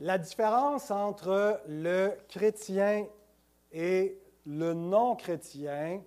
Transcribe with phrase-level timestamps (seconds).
[0.00, 3.06] La différence entre le chrétien
[3.72, 6.02] et le non-chrétien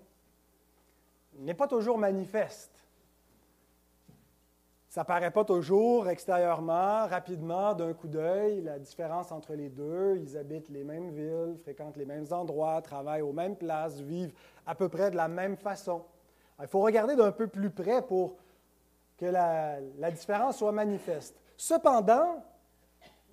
[1.40, 2.72] n'est pas toujours manifeste.
[4.90, 10.18] Ça paraît pas toujours extérieurement, rapidement, d'un coup d'œil, la différence entre les deux.
[10.22, 14.34] Ils habitent les mêmes villes, fréquentent les mêmes endroits, travaillent aux mêmes places, vivent
[14.68, 16.04] à peu près de la même façon.
[16.62, 18.36] il faut regarder d'un peu plus près pour
[19.18, 21.36] que la différence soit manifeste.
[21.58, 22.44] Cependant,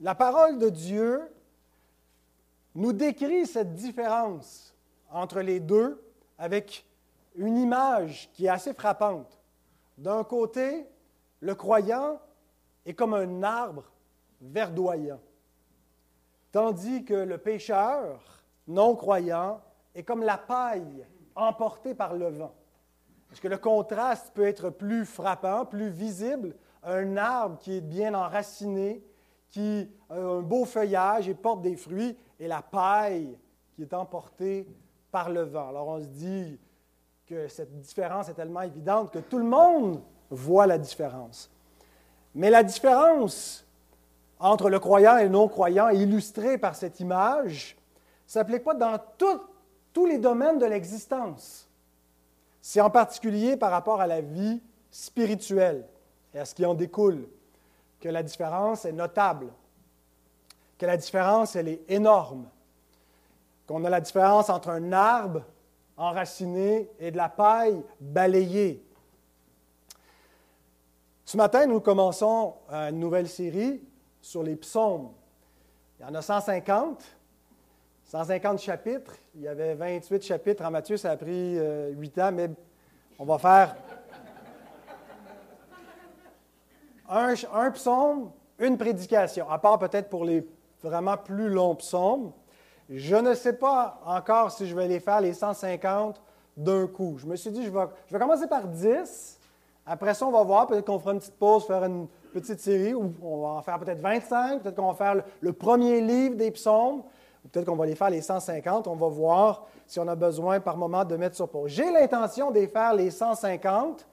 [0.00, 1.22] la parole de Dieu
[2.74, 4.74] nous décrit cette différence
[5.10, 6.02] entre les deux
[6.38, 6.87] avec
[7.37, 9.38] une image qui est assez frappante.
[9.96, 10.87] D'un côté,
[11.40, 12.20] le croyant
[12.84, 13.84] est comme un arbre
[14.40, 15.20] verdoyant,
[16.52, 18.20] tandis que le pécheur
[18.68, 19.60] non-croyant
[19.95, 22.54] est comme la paille emportée par le vent.
[23.32, 26.54] Est-ce que le contraste peut être plus frappant, plus visible?
[26.82, 29.02] Un arbre qui est bien enraciné,
[29.50, 33.38] qui a un beau feuillage et porte des fruits, et la paille
[33.74, 34.66] qui est emportée
[35.10, 35.68] par le vent.
[35.68, 36.59] Alors on se dit
[37.26, 41.51] que cette différence est tellement évidente que tout le monde voit la différence.
[42.34, 43.66] Mais la différence
[44.38, 47.76] entre le croyant et le non-croyant illustrée par cette image,
[48.26, 51.68] s'applique pas dans tous les domaines de l'existence.
[52.60, 55.87] C'est en particulier par rapport à la vie spirituelle
[56.34, 57.28] et à ce qui en découle
[58.07, 59.49] que la différence est notable,
[60.79, 62.49] que la différence, elle est énorme,
[63.66, 65.43] qu'on a la différence entre un arbre
[65.97, 68.81] enraciné et de la paille balayée.
[71.25, 73.82] Ce matin, nous commençons une nouvelle série
[74.21, 75.10] sur les psaumes.
[75.99, 77.03] Il y en a 150,
[78.04, 79.16] 150 chapitres.
[79.34, 82.50] Il y avait 28 chapitres en Matthieu, ça a pris 8 euh, ans, mais
[83.19, 83.75] on va faire
[87.09, 90.47] un, psaume, une prédication, à part peut-être pour les
[90.82, 92.32] vraiment plus longs psaumes.
[92.88, 96.21] Je ne sais pas encore si je vais les faire, les 150,
[96.56, 97.16] d'un coup.
[97.19, 99.39] Je me suis dit, je vais, commencer par 10.
[99.84, 100.67] Après ça, on va voir.
[100.67, 103.78] Peut-être qu'on fera une petite pause, faire une petite série, ou on va en faire
[103.78, 104.62] peut-être 25.
[104.62, 107.03] Peut-être qu'on va faire le, premier livre des psaumes.
[107.50, 108.87] Peut-être qu'on va les faire les 150.
[108.87, 111.71] On va voir si on a besoin par moment de mettre sur pause.
[111.71, 114.06] J'ai l'intention de les faire les 150,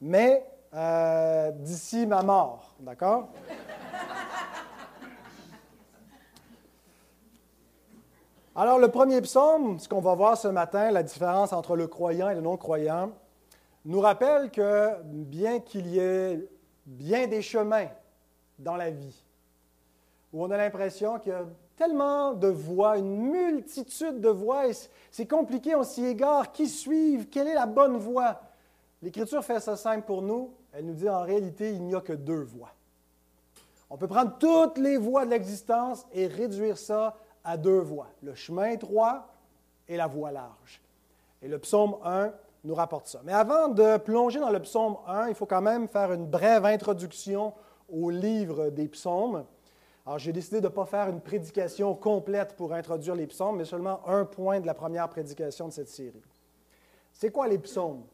[0.00, 0.44] mais
[0.74, 2.74] euh, d'ici ma mort.
[2.80, 3.28] D'accord?
[8.54, 12.28] Alors, le premier psaume, ce qu'on va voir ce matin, la différence entre le croyant
[12.28, 13.12] et le non-croyant,
[13.84, 16.44] nous rappelle que bien qu'il y ait
[16.84, 17.86] bien des chemins
[18.58, 19.24] dans la vie,
[20.32, 21.44] où on a l'impression qu'il y a
[21.76, 24.72] tellement de voies, une multitude de voies,
[25.12, 28.40] c'est compliqué, on s'y égare, qui suivent, quelle est la bonne voie?
[29.02, 30.54] L'Écriture fait ça simple pour nous.
[30.72, 32.72] Elle nous dit en réalité, il n'y a que deux voies.
[33.90, 38.34] On peut prendre toutes les voies de l'existence et réduire ça à deux voies, le
[38.34, 39.28] chemin étroit
[39.88, 40.82] et la voie large.
[41.40, 42.32] Et le psaume 1
[42.64, 43.20] nous rapporte ça.
[43.24, 46.66] Mais avant de plonger dans le psaume 1, il faut quand même faire une brève
[46.66, 47.54] introduction
[47.88, 49.44] au livre des psaumes.
[50.04, 53.64] Alors, j'ai décidé de ne pas faire une prédication complète pour introduire les psaumes, mais
[53.64, 56.22] seulement un point de la première prédication de cette série.
[57.12, 58.04] C'est quoi les psaumes?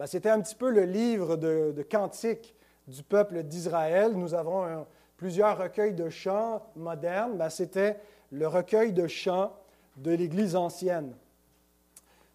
[0.00, 2.54] Ben, c'était un petit peu le livre de, cantiques
[2.88, 4.12] du peuple d'Israël.
[4.14, 4.86] Nous avons
[5.18, 7.36] plusieurs recueils de chants modernes.
[7.36, 8.00] Ben, c'était
[8.30, 9.52] le recueil de chants
[9.98, 11.14] de l'Église ancienne.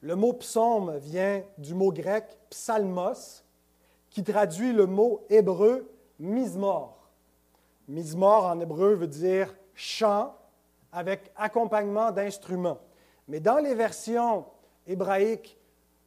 [0.01, 3.43] Le mot psaume vient du mot grec psalmos,
[4.11, 5.89] qui traduit le mot hébreu
[6.19, 7.09] mismor.
[7.87, 10.35] Mismor en hébreu veut dire chant
[10.91, 12.77] avec accompagnement d'instruments.
[13.27, 14.45] Mais dans les versions
[14.85, 15.57] hébraïques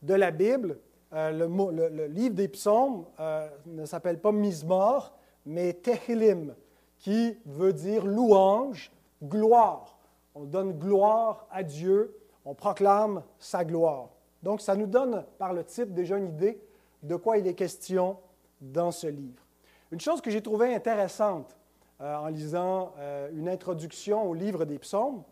[0.03, 0.79] de la Bible,
[1.15, 5.15] euh, le, livre des psaumes euh, ne s'appelle pas Mismor,
[5.47, 6.55] mais Tehilim,
[6.99, 8.93] qui veut dire louange,
[9.23, 9.99] gloire.
[10.35, 12.15] On donne gloire à Dieu,
[12.45, 14.11] on proclame sa gloire.
[14.43, 16.61] Donc, ça nous donne par le titre déjà une idée
[17.03, 18.19] de quoi il est question
[18.61, 19.43] dans ce livre.
[19.91, 21.57] Une chose que j'ai trouvée intéressante
[22.01, 22.93] euh, en lisant
[23.33, 25.22] une introduction au livre des psaumes,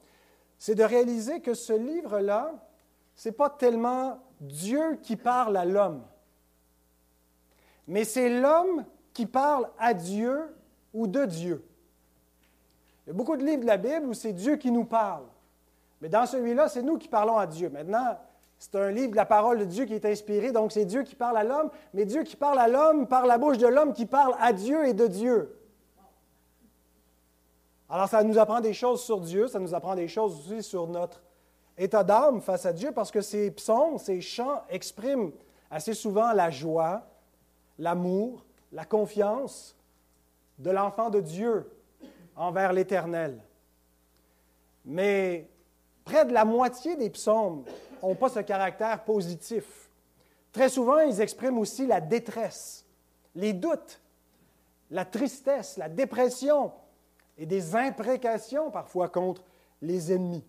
[0.58, 2.54] c'est de réaliser que ce livre-là,
[3.14, 6.02] ce n'est pas tellement Dieu qui parle à l'homme,
[7.86, 10.54] mais c'est l'homme qui parle à Dieu
[10.92, 11.64] ou de Dieu.
[13.06, 15.24] Il y a beaucoup de livres de la Bible où c'est Dieu qui nous parle.
[16.00, 17.70] Mais dans celui-là, c'est nous qui parlons à Dieu.
[17.70, 18.18] Maintenant,
[18.58, 21.14] c'est un livre de la parole de Dieu qui est inspiré, donc c'est Dieu qui
[21.14, 24.06] parle à l'homme, mais Dieu qui parle à l'homme par la bouche de l'homme qui
[24.06, 25.58] parle à Dieu et de Dieu.
[27.88, 30.86] Alors ça nous apprend des choses sur Dieu, ça nous apprend des choses aussi sur
[30.88, 31.22] notre
[31.78, 35.32] état d'âme face à Dieu parce que ces psaumes, ces chants expriment
[35.70, 37.06] assez souvent la joie,
[37.78, 39.76] l'amour, la confiance
[40.58, 41.70] de l'enfant de Dieu
[42.34, 43.42] envers l'Éternel.
[44.84, 45.48] Mais
[46.04, 47.64] près de la moitié des psaumes
[48.02, 49.90] n'ont pas ce caractère positif.
[50.52, 52.86] Très souvent, ils expriment aussi la détresse,
[53.34, 54.00] les doutes,
[54.90, 56.72] la tristesse, la dépression
[57.36, 59.42] et des imprécations parfois contre
[59.82, 60.44] les ennemis.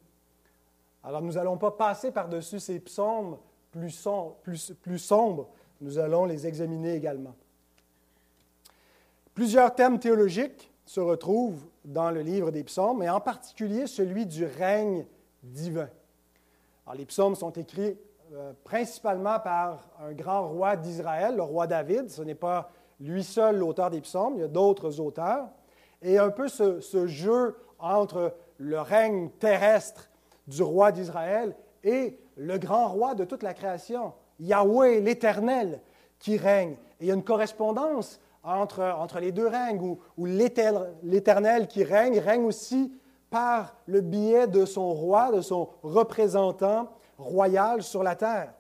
[1.08, 3.38] Alors nous n'allons pas passer par-dessus ces psaumes
[3.72, 5.48] plus, sombres,
[5.80, 7.34] nous allons les examiner également.
[9.34, 14.44] Plusieurs thèmes théologiques se retrouvent dans le livre des psaumes, et en particulier celui du
[14.44, 15.06] règne
[15.44, 15.88] divin.
[16.86, 17.98] Alors, les psaumes sont écrits
[18.34, 22.10] euh, principalement par un grand roi d'Israël, le roi David.
[22.10, 22.70] Ce n'est pas
[23.00, 25.48] lui seul l'auteur des psaumes, il y a d'autres auteurs.
[26.02, 30.07] Et un peu ce, jeu entre le règne terrestre
[30.48, 35.82] du roi d'Israël et le grand roi de toute la création, Yahweh l'Éternel,
[36.20, 36.74] qui règne.
[37.00, 42.20] Et il y a une correspondance entre, les deux règnes, où, où l'Éternel qui règne
[42.20, 42.94] règne aussi
[43.30, 48.54] par le biais de son roi, de son représentant royal sur la terre.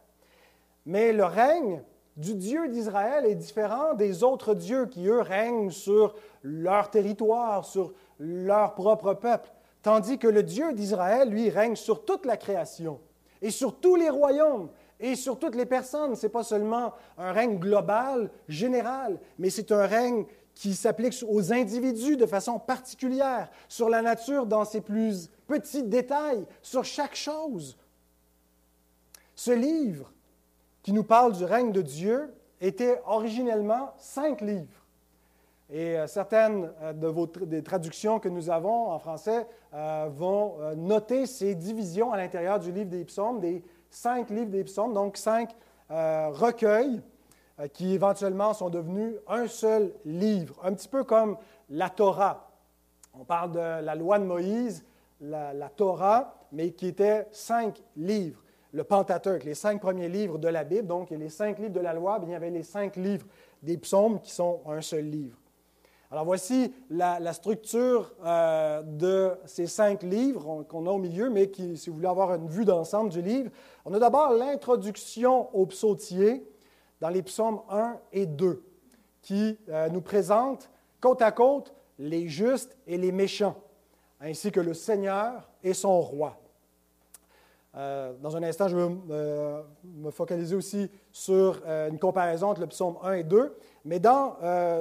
[0.86, 1.81] Mais le règne
[2.18, 7.94] du Dieu d'Israël est différent des autres dieux qui, eux, règnent sur leur territoire, sur
[8.19, 9.50] leur propre peuple,
[9.88, 13.00] tandis que le Dieu d'Israël, lui, règne sur toute la création
[13.42, 14.68] et sur tous les royaumes
[15.00, 16.13] et sur toutes les personnes.
[16.18, 20.25] Ce n'est pas seulement un règne global, général, mais c'est un règne
[20.56, 26.45] qui s'applique aux individus de façon particulière, sur la nature dans ses plus petits détails,
[26.62, 27.78] sur chaque chose.
[29.36, 30.12] Ce livre
[30.84, 34.84] qui nous parle du règne de Dieu était originellement cinq livres.
[35.69, 36.94] Et euh, certaines euh,
[37.46, 42.72] des traductions que nous avons en français euh, vont noter ces divisions à l'intérieur du
[42.72, 45.56] livre des psaumes, des cinq livres des psaumes, donc cinq
[45.90, 47.02] recueils
[47.72, 51.38] qui éventuellement sont devenus un seul livre, un petit peu comme
[51.70, 52.52] la Torah.
[53.13, 54.86] On parle de la loi de Moïse,
[55.22, 58.44] la, la Torah, mais qui était cinq livres
[58.74, 61.94] le Pentateuque, les cinq premiers livres de la Bible, donc les cinq livres de la
[61.94, 63.25] loi, il y avait les cinq livres
[63.63, 65.38] des psaumes qui sont un seul livre.
[66.09, 71.75] Alors voici la, structure euh, de ces cinq livres qu'on a au milieu, mais qui,
[71.75, 73.51] si vous voulez avoir une vue d'ensemble du livre,
[73.83, 76.50] on a d'abord l'introduction au psautier
[77.01, 78.63] dans les psaumes 1 et 2,
[79.21, 80.69] qui euh, nous présente
[81.01, 83.57] côte à côte les justes et les méchants,
[84.21, 86.39] ainsi que le Seigneur et son roi.
[87.75, 92.98] Euh, dans un instant, je vais me focaliser aussi sur une comparaison entre le psaume
[93.03, 93.57] 1 et 2.
[93.88, 94.36] Mais dans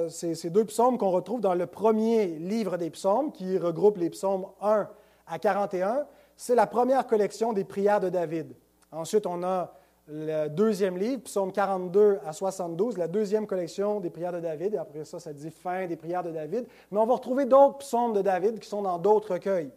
[0.09, 4.45] ces, deux psaumes qu'on retrouve dans le premier livre des psaumes, qui regroupe les psaumes
[4.61, 4.89] 1
[5.27, 6.05] à 41,
[6.35, 8.53] c'est la première collection des prières de David.
[8.91, 9.73] Ensuite, on a
[10.09, 14.73] le deuxième livre, psaume 42 à 72, la deuxième collection des prières de David.
[14.73, 16.65] Et après ça, ça dit fin des prières de David.
[16.91, 19.71] Mais on va retrouver d'autres psaumes de David qui sont dans d'autres recueils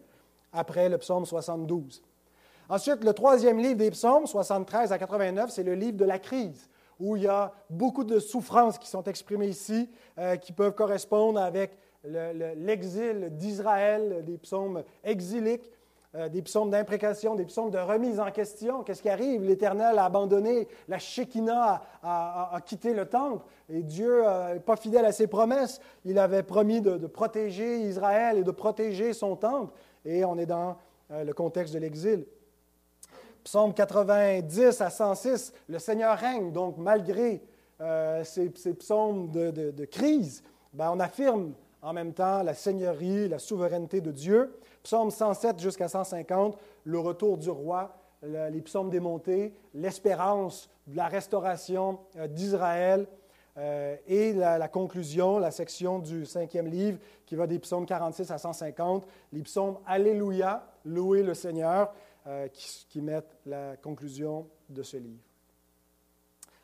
[0.51, 2.03] après le psaume 72.
[2.67, 6.69] Ensuite, le troisième livre des psaumes, 73 à 89, c'est le livre de la crise,
[7.01, 11.41] où il y a beaucoup de souffrances qui sont exprimées ici, euh, qui peuvent correspondre
[11.41, 15.69] avec l'exil d'Israël, des psaumes exiliques,
[16.15, 18.83] euh, des psaumes d'imprécation, des psaumes de remise en question.
[18.83, 19.43] Qu'est-ce qui arrive?
[19.43, 24.23] L'Éternel a abandonné, la Shekinah a, quitté le temple, et Dieu
[24.53, 25.79] n'est pas fidèle à ses promesses.
[26.05, 29.73] Il avait promis de, protéger Israël et de protéger son temple,
[30.05, 30.77] et on est dans
[31.11, 32.25] euh, le contexte de l'exil.
[33.43, 36.51] Psaume 90 à 106, le Seigneur règne.
[36.51, 37.41] Donc, malgré
[37.81, 40.43] euh, ces, psaumes de, crise,
[40.73, 44.59] ben, on affirme en même temps la seigneurie, la souveraineté de Dieu.
[44.83, 51.07] Psaume 107 jusqu'à 150, le retour du roi, les psaumes des montées, l'espérance de la
[51.07, 53.07] restauration euh, d'Israël.
[53.57, 58.31] Euh, et la, la, conclusion, la section du cinquième livre qui va des psaumes 46
[58.31, 61.93] à 150, les psaumes Alléluia, louer le Seigneur,
[62.27, 62.47] euh,
[62.87, 65.23] qui, mettent la conclusion de ce livre.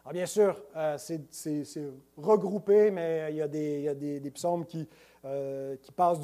[0.04, 4.88] Alors bien sûr, euh, c'est regroupé, mais il y a des, des, psaumes qui,
[5.26, 6.20] euh, passent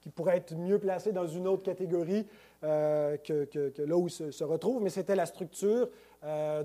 [0.00, 2.24] qui pourraient être mieux placés dans une autre catégorie
[2.60, 5.88] que, là où se, se retrouvent, mais c'était la structure
[6.22, 6.62] en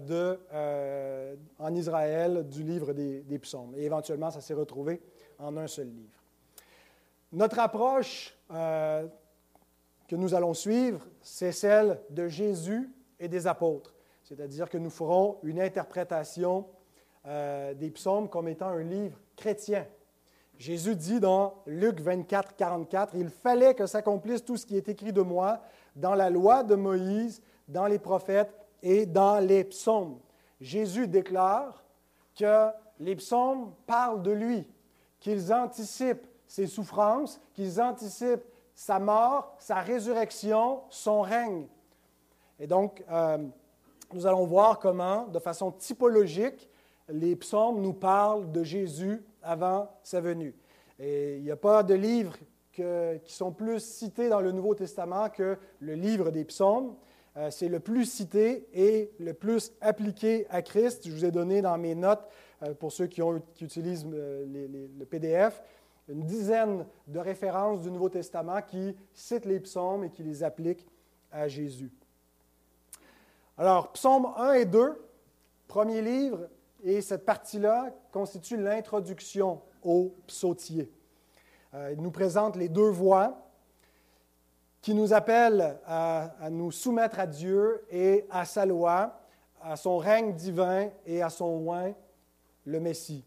[1.74, 3.74] Israël du livre des, des psaumes.
[3.76, 5.02] Et éventuellement, ça s'est retrouvé
[5.40, 6.22] en un seul livre.
[7.32, 8.38] Notre approche
[10.08, 13.94] que nous allons suivre, c'est celle de Jésus et des apôtres.
[14.24, 16.66] C'est-à-dire que nous ferons une interprétation
[17.26, 19.86] euh, des psaumes comme étant un livre chrétien.
[20.58, 25.14] Jésus dit dans Luc 24, 44, Il fallait que s'accomplisse tout ce qui est écrit
[25.14, 25.62] de moi
[25.96, 30.20] dans la loi de Moïse, dans les prophètes et dans les psaumes.
[30.60, 31.84] Jésus déclare
[32.36, 34.68] que les psaumes parlent de lui,
[35.20, 38.46] qu'ils anticipent ses souffrances, qu'ils anticipent
[38.78, 41.66] sa mort, sa résurrection, son règne.
[42.60, 43.40] Et donc, euh,
[44.14, 46.70] nous allons voir comment, de façon typologique,
[47.10, 50.54] les psaumes nous parlent de Jésus avant sa venue.
[51.00, 52.38] Et il n'y a pas de livres
[52.72, 56.94] qui sont plus cités dans le Nouveau Testament que le livre des psaumes.
[57.36, 61.08] Euh, c'est le plus cité et le plus appliqué à Christ.
[61.08, 62.28] Je vous ai donné dans mes notes,
[62.62, 65.64] euh, pour ceux qui, ont, qui utilisent le PDF,
[66.08, 70.88] une dizaine de références du Nouveau Testament qui citent les psaumes et qui les appliquent
[71.32, 71.92] à Jésus.
[73.58, 75.04] Alors, psaumes 1 et 2,
[75.68, 76.48] premier livre,
[76.84, 80.92] et cette partie-là constitue l'introduction au psautier.
[81.74, 83.48] Euh, il nous présente les deux voies
[84.82, 89.20] qui nous appellent à, nous soumettre à Dieu et à sa loi,
[89.62, 91.94] à son règne divin et à son oint,
[92.64, 93.26] le Messie.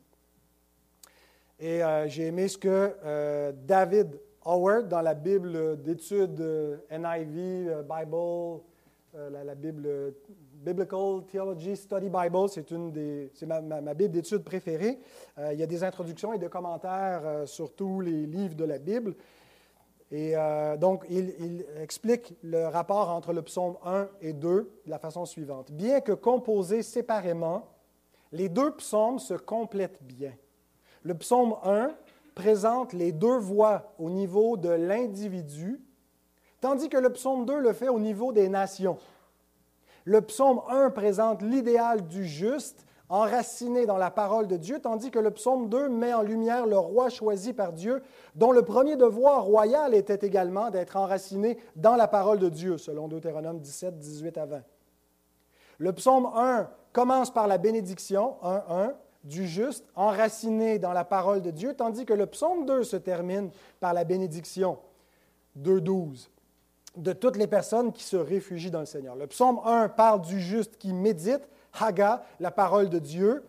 [1.60, 6.40] Et euh, j'ai aimé ce que euh, David Howard, dans la Bible d'études
[6.90, 8.62] NIV, Bible,
[9.14, 10.14] la, Bible
[10.60, 14.98] Biblical Theology Study Bible, c'est une des, c'est ma, Bible d'études préférée.
[15.38, 18.64] Euh, il y a des introductions et des commentaires euh, sur tous les livres de
[18.64, 19.14] la Bible.
[20.10, 24.98] Et euh, donc, il, explique le rapport entre le psaume 1 et 2 de la
[24.98, 25.70] façon suivante.
[25.72, 27.66] Bien que composés séparément,
[28.32, 30.32] les deux psaumes se complètent bien.
[31.02, 31.92] Le psaume 1
[32.34, 35.80] présente les deux voix au niveau de l'individu,
[36.60, 38.98] tandis que le psaume 2 le fait au niveau des nations.
[40.04, 45.18] Le psaume 1 présente l'idéal du juste enraciné dans la parole de Dieu, tandis que
[45.18, 48.02] le psaume 2 met en lumière le roi choisi par Dieu,
[48.36, 53.08] dont le premier devoir royal était également d'être enraciné dans la parole de Dieu, selon
[53.08, 54.62] Deutéronome 17, 18 à 20.
[55.78, 58.92] Le psaume 1 commence par la bénédiction, 1.1,
[59.24, 63.50] du juste, enraciné dans la parole de Dieu, tandis que le psaume 2 se termine
[63.78, 64.78] par la bénédiction,
[65.58, 66.28] 2.12
[66.96, 69.14] de toutes les personnes qui se réfugient dans le Seigneur.
[69.14, 71.48] Le psaume 1 parle du juste qui médite,
[71.78, 73.44] Haga, la parole de Dieu,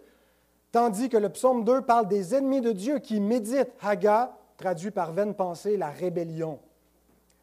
[0.72, 5.12] tandis que le psaume 2 parle des ennemis de Dieu qui méditent, Haga, traduit par
[5.12, 6.60] vaine pensée, la rébellion.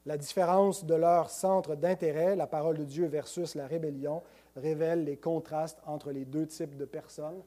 [0.06, 4.23] La différence de leur centre d'intérêt, la parole de Dieu versus la rébellion,
[4.56, 7.42] révèle les contrastes entre les deux types de personnes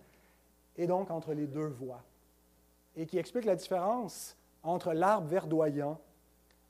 [0.77, 2.03] et donc entre les deux voies,
[2.95, 5.99] et qui explique la différence entre l'arbre verdoyant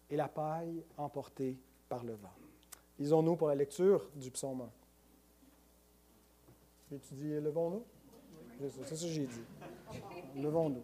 [0.10, 1.58] et la paille emportée
[1.89, 2.34] par le vent.
[3.00, 4.62] Lisons-nous pour la lecture du psaume
[6.91, 6.98] 1.
[7.00, 7.84] Tu dis levons-nous?
[8.60, 9.43] C'est ça que j'ai dit.
[10.36, 10.84] Levons-nous.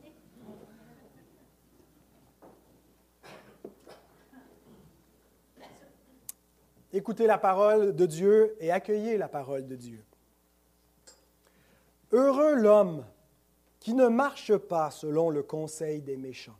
[6.94, 10.04] Écoutez la parole de Dieu et accueillez la parole de Dieu.
[12.12, 13.06] Heureux l'homme
[13.80, 16.58] qui ne marche pas selon le conseil des méchants,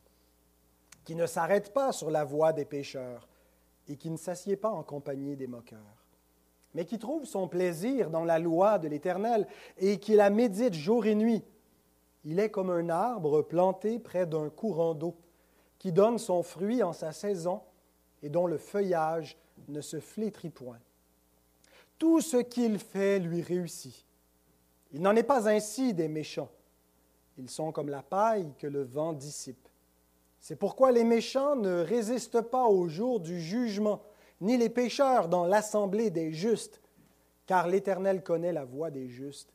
[1.06, 3.28] qui ne s'arrête pas sur la voie des pécheurs,
[3.88, 6.06] et qui ne s'assied pas en compagnie des moqueurs,
[6.74, 11.06] mais qui trouve son plaisir dans la loi de l'Éternel et qui la médite jour
[11.06, 11.44] et nuit.
[12.26, 15.16] Il est comme un arbre planté près d'un courant d'eau,
[15.80, 17.62] qui donne son fruit en sa saison
[18.22, 19.38] et dont le feuillage
[19.70, 20.80] ne se flétrit point.
[21.98, 24.07] Tout ce qu'il fait lui réussit.
[24.92, 26.50] Il n'en est pas ainsi des méchants.
[27.38, 29.68] Ils sont comme la paille que le vent dissipe.
[30.40, 34.02] C'est pourquoi les méchants ne résistent pas au jour du jugement,
[34.42, 36.82] ni les pécheurs dans l'assemblée des justes,
[37.46, 39.54] car l'Éternel connaît la voie des justes,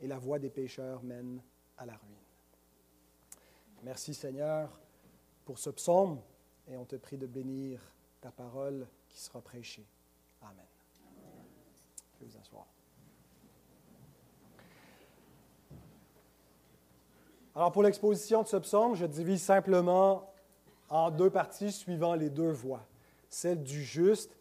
[0.00, 1.40] et la voie des pécheurs mène
[1.78, 2.16] à la ruine.
[3.82, 4.80] Merci Seigneur
[5.44, 6.20] pour ce psaume,
[6.68, 7.80] et on te prie de bénir
[8.20, 9.86] ta parole qui sera prêchée.
[10.42, 10.66] Amen.
[12.18, 12.75] Je vous asseoir.
[17.56, 20.30] Alors pour l'exposition de ce psaume, je divise simplement
[20.90, 22.82] en deux parties suivant les deux voies,
[23.30, 24.36] celle du juste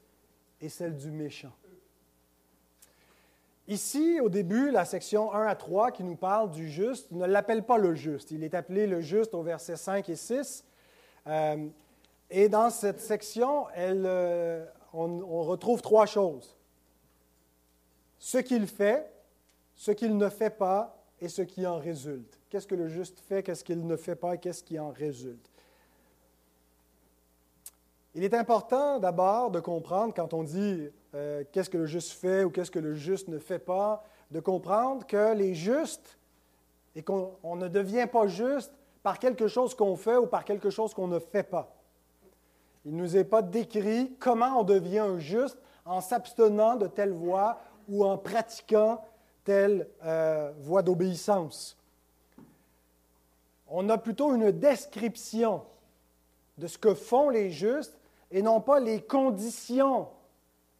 [0.59, 1.53] et celle du méchant.
[3.69, 7.63] Ici, au début, la section 1 à 3 qui nous parle du juste ne l'appelle
[7.63, 8.31] pas le juste.
[8.31, 10.65] Il est appelé le juste au verset 5 et 6.
[11.27, 11.67] Euh,
[12.29, 16.57] et dans cette section, euh, on retrouve trois choses.
[18.19, 19.09] Ce qu'il fait,
[19.73, 22.39] ce qu'il ne fait pas et ce qui en résulte.
[22.49, 25.49] Qu'est-ce que le juste fait, qu'est-ce qu'il ne fait pas qu'est-ce qui en résulte?
[28.13, 32.43] Il est important d'abord de comprendre quand on dit euh, qu'est-ce que le juste fait
[32.43, 36.17] ou qu'est-ce que le juste ne fait pas, de comprendre que les justes,
[36.95, 38.71] et qu'on ne devient pas juste
[39.03, 41.75] par quelque chose qu'on fait ou par quelque chose qu'on ne fait pas.
[42.85, 47.59] Il ne nous est pas décrit comment on devient juste en s'abstenant de telle voie
[47.89, 49.03] ou en pratiquant
[49.45, 51.77] telle euh, voie d'obéissance.
[53.67, 55.61] On a plutôt une description
[56.57, 57.97] de ce que font les justes
[58.31, 60.09] et non pas les conditions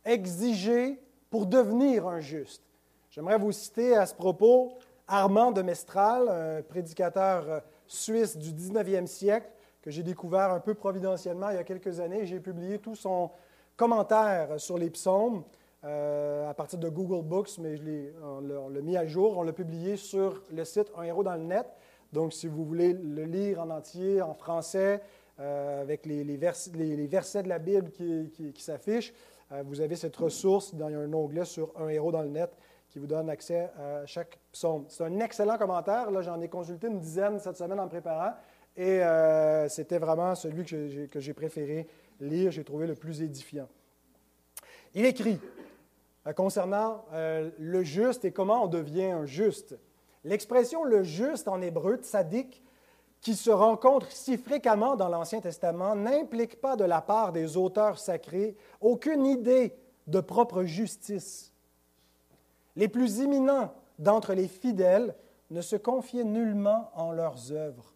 [0.04, 2.64] exigées pour devenir un juste.
[3.12, 9.06] J'aimerais vous citer à ce propos Armand de Mestral, un prédicateur euh, suisse du 19e
[9.06, 9.48] siècle
[9.82, 12.26] que j'ai découvert un peu providentiellement il y a quelques années.
[12.26, 13.30] J'ai publié tout son
[13.78, 15.44] commentaire sur les psaumes
[15.86, 17.76] euh, à partir de Google Books, mais
[18.24, 19.38] on l'a mis à jour.
[19.38, 21.68] On l'a publié sur le site Un héros dans le net.
[22.12, 25.02] Donc, si vous voulez le lire en entier, en français,
[25.40, 29.14] euh, avec les, versets de la Bible qui, s'affichent,
[29.52, 32.50] euh, vous avez cette ressource dans un onglet sur Un héros dans le net
[32.90, 34.86] qui vous donne accès à chaque psaume.
[34.88, 36.10] C'est un excellent commentaire.
[36.10, 38.34] Là, j'en ai consulté une dizaine cette semaine en préparant.
[38.78, 39.02] Et
[39.70, 41.88] c'était vraiment celui que j'ai préféré
[42.20, 43.68] lire, j'ai trouvé le plus édifiant.
[44.94, 45.40] Il écrit
[46.34, 49.78] concernant euh, le juste et comment on devient un juste.
[50.24, 52.64] L'expression le juste en hébreu, tzaddik,
[53.22, 58.00] qui se rencontre si fréquemment dans l'Ancien Testament, n'implique pas de la part des auteurs
[58.00, 59.76] sacrés aucune idée
[60.08, 61.52] de propre justice.
[62.76, 65.16] Les plus imminents d'entre les fidèles
[65.50, 67.94] ne se confiaient nullement en leurs œuvres,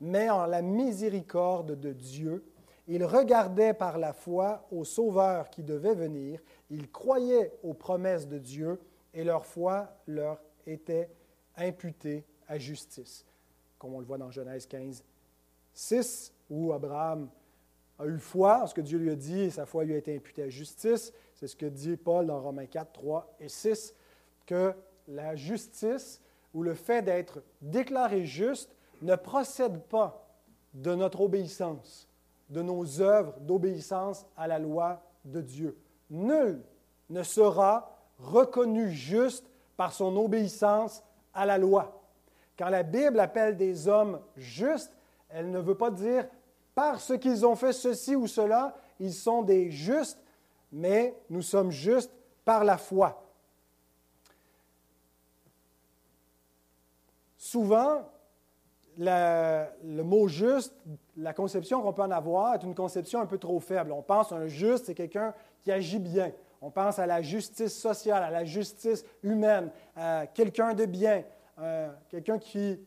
[0.00, 2.44] mais en la miséricorde de Dieu
[2.88, 8.38] ils regardaient par la foi au Sauveur qui devait venir, ils croyaient aux promesses de
[8.38, 8.80] Dieu
[9.14, 11.10] et leur foi leur était
[11.56, 13.24] imputée à justice,
[13.78, 15.04] comme on le voit dans Genèse 15,
[15.72, 17.28] 6, où Abraham
[17.98, 19.98] a eu foi en ce que Dieu lui a dit et sa foi lui a
[19.98, 21.12] été imputée à justice.
[21.34, 23.94] C'est ce que dit Paul dans Romains 4, 3 et 6,
[24.44, 24.74] que
[25.08, 26.20] la justice
[26.52, 30.26] ou le fait d'être déclaré juste ne procède pas
[30.74, 32.08] de notre obéissance,
[32.50, 35.78] de nos œuvres d'obéissance à la loi de Dieu.
[36.10, 36.62] Nul
[37.10, 39.46] ne sera reconnu juste
[39.76, 41.02] par son obéissance
[41.34, 42.02] à la loi.
[42.58, 44.96] Quand la Bible appelle des hommes justes,
[45.28, 46.26] elle ne veut pas dire
[46.74, 50.18] parce qu'ils ont fait ceci ou cela, ils sont des justes,
[50.72, 52.12] mais nous sommes justes
[52.44, 53.22] par la foi.
[57.36, 58.02] Souvent,
[58.98, 60.74] le mot juste,
[61.16, 63.92] la conception qu'on peut en avoir est une conception un peu trop faible.
[63.92, 65.34] On pense un juste, c'est quelqu'un
[65.66, 66.30] qui agit bien.
[66.62, 71.24] On pense à la justice sociale, à la justice humaine, à quelqu'un de bien,
[71.58, 72.78] euh, quelqu'un qui,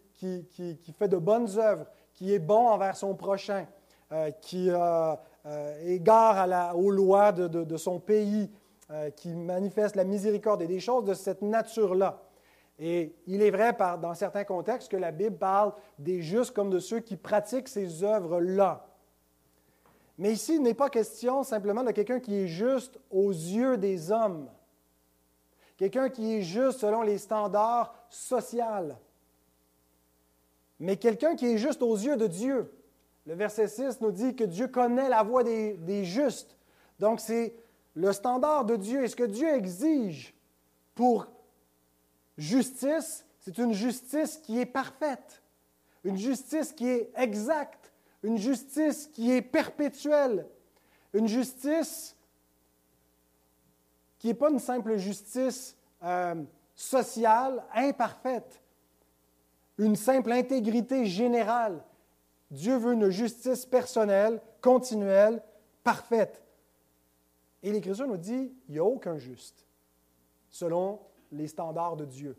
[0.97, 3.67] fait de bonnes œuvres, qui est bon envers son prochain,
[4.13, 5.15] euh, qui euh,
[5.83, 8.49] égare aux lois de son pays,
[9.17, 12.23] qui manifeste la miséricorde et des choses de cette nature-là.
[12.79, 16.79] Et il est vrai dans certains contextes que la Bible parle des justes comme de
[16.79, 18.88] ceux qui pratiquent ces œuvres-là.
[20.19, 24.11] Mais ici, il n'est pas question simplement de quelqu'un qui est juste aux yeux des
[24.11, 24.49] hommes,
[25.77, 28.97] quelqu'un qui est juste selon les standards sociaux,
[30.77, 32.69] mais quelqu'un qui est juste aux yeux de Dieu.
[33.27, 36.57] Le verset 6 nous dit que Dieu connaît la voie des, des justes.
[36.99, 37.55] Donc c'est
[37.95, 39.05] le standard de Dieu.
[39.05, 40.35] Et ce que Dieu exige
[40.95, 41.27] pour
[42.37, 45.41] Justice, c'est une justice qui est parfaite,
[46.03, 50.47] une justice qui est exacte, une justice qui est perpétuelle,
[51.13, 52.15] une justice
[54.17, 56.43] qui n'est pas une simple justice euh,
[56.75, 58.61] sociale imparfaite,
[59.77, 61.83] une simple intégrité générale.
[62.51, 65.41] Dieu veut une justice personnelle, continuelle,
[65.83, 66.43] parfaite.
[67.63, 69.65] Et l'Écriture nous dit, il n'y a aucun juste,
[70.49, 70.99] selon
[71.31, 72.37] les standards de Dieu.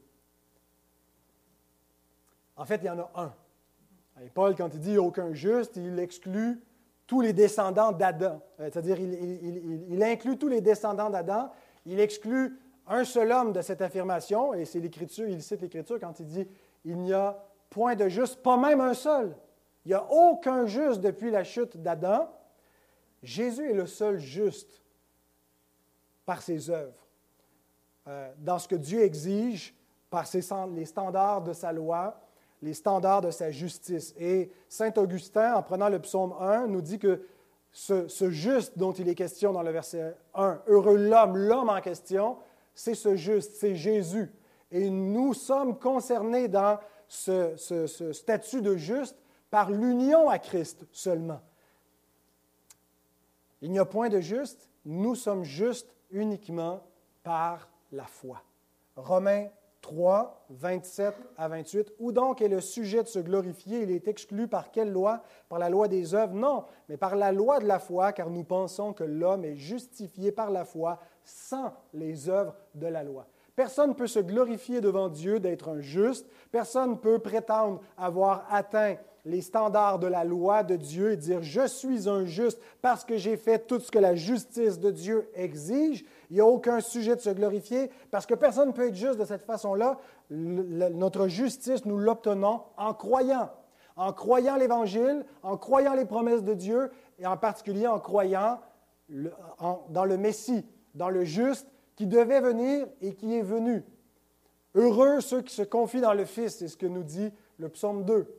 [2.57, 3.35] En fait, il y en a un.
[4.29, 6.61] Paul, quand il dit aucun juste, il exclut
[7.07, 8.41] tous les descendants d'Adam.
[8.61, 11.51] Euh, c'est-à-dire, il, inclut tous les descendants d'Adam.
[11.87, 16.21] Il exclut un seul homme de cette affirmation, et c'est l'Écriture, il cite l'Écriture quand
[16.21, 16.47] il dit
[16.85, 17.39] Il n'y a
[17.71, 19.35] point de juste, pas même un seul.
[19.85, 22.29] Il n'y a aucun juste depuis la chute d'Adam.
[23.23, 24.83] Jésus est le seul juste
[26.27, 27.07] par ses œuvres.
[28.07, 29.75] Euh, dans ce que Dieu exige
[30.11, 30.27] par
[30.75, 32.21] les standards de sa loi,
[32.63, 34.15] les standards de sa justice.
[34.19, 37.27] Et Saint Augustin, en prenant le psaume 1, nous dit que
[37.73, 42.37] ce, juste dont il est question dans le verset 1, heureux l'homme, l'homme en question,
[42.75, 44.31] c'est ce juste, c'est Jésus.
[44.71, 49.17] Et nous sommes concernés dans ce, ce statut de juste
[49.51, 51.41] par l'union à Christ seulement.
[53.63, 56.83] Il n'y a point de juste, nous sommes justes uniquement
[57.23, 58.43] par la foi.
[58.97, 59.49] Romains
[59.81, 61.93] 3, 27 à 28.
[61.99, 63.83] Où donc est le sujet de se glorifier?
[63.83, 65.23] Il est exclu par quelle loi?
[65.49, 66.35] Par la loi des œuvres?
[66.35, 70.33] Non, mais par la loi de la foi, car nous pensons que l'homme est justifié
[70.33, 73.27] par la foi sans les œuvres de la loi.
[73.57, 76.27] Personne ne peut se glorifier devant Dieu d'être un juste.
[76.51, 81.43] Personne ne peut prétendre avoir atteint les standards de la loi de Dieu et dire
[81.43, 85.29] je suis un juste parce que j'ai fait tout ce que la justice de Dieu
[85.35, 86.05] exige.
[86.31, 89.19] Il n'y a aucun sujet de se glorifier parce que personne ne peut être juste
[89.19, 89.99] de cette façon-là.
[90.31, 93.51] Notre justice, nous l'obtenons en croyant,
[93.97, 98.61] en croyant l'Évangile, en croyant les promesses de Dieu et en particulier en croyant
[99.09, 100.65] dans le Messie,
[100.95, 101.67] dans le juste
[101.97, 103.85] qui devait venir et qui est venu.
[104.77, 108.05] Heureux ceux qui se confient dans le Fils, c'est ce que nous dit le psaume
[108.05, 108.33] 2.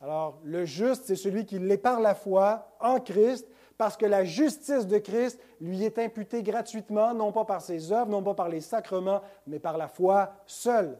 [0.00, 4.24] Alors, le juste, c'est celui qui l'est par la foi en Christ, parce que la
[4.24, 8.48] justice de Christ lui est imputée gratuitement, non pas par ses œuvres, non pas par
[8.48, 10.98] les sacrements, mais par la foi seule.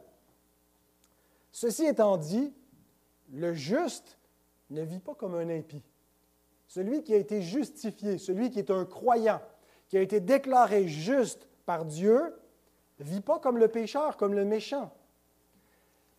[1.51, 2.55] Ceci étant dit,
[3.33, 4.17] le juste
[4.71, 5.83] ne vit pas comme un impie.
[6.69, 9.41] Celui qui a été justifié, celui qui est un croyant,
[9.89, 12.33] qui a été déclaré juste par Dieu,
[13.01, 14.93] ne vit pas comme le pécheur, comme le méchant.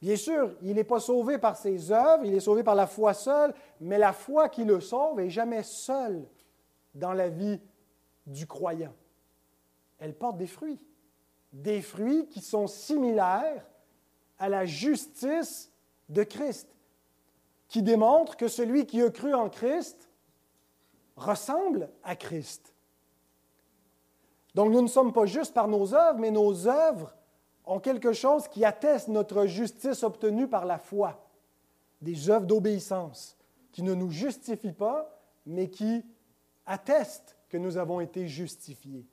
[0.01, 3.13] Bien sûr, il n'est pas sauvé par ses œuvres, il est sauvé par la foi
[3.13, 6.25] seule, mais la foi qui le sauve n'est jamais seule
[6.93, 7.59] dans la vie
[8.25, 8.93] du croyant.
[9.99, 10.79] Elle porte des fruits,
[11.51, 13.65] des fruits qui sont similaires
[14.37, 15.71] à la justice
[16.07, 16.67] de Christ,
[17.67, 20.09] qui démontrent que celui qui a cru en Christ
[21.15, 22.73] ressemble à Christ.
[24.55, 27.15] Donc nous ne sommes pas justes par nos œuvres, mais nos œuvres
[27.65, 31.29] ont quelque chose qui atteste notre justice obtenue par la foi,
[32.01, 33.37] des œuvres d'obéissance,
[33.71, 36.03] qui ne nous justifient pas, mais qui
[36.69, 39.05] attestent que nous avons été justifiés.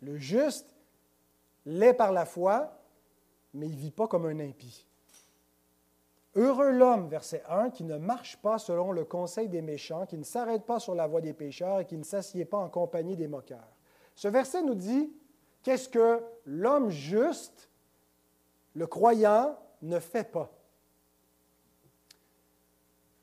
[0.00, 0.74] Le juste
[1.66, 2.80] l'est par la foi,
[3.52, 4.86] mais il ne vit pas comme un impie.
[6.34, 10.24] Heureux l'homme, verset 1, qui ne marche pas selon le conseil des méchants, qui ne
[10.24, 13.28] s'arrête pas sur la voie des pécheurs et qui ne s'assied pas en compagnie des
[13.28, 13.76] moqueurs.
[14.16, 15.12] Ce verset nous dit
[15.62, 17.70] qu'est-ce que l'homme juste
[18.74, 20.50] le croyant ne fait pas?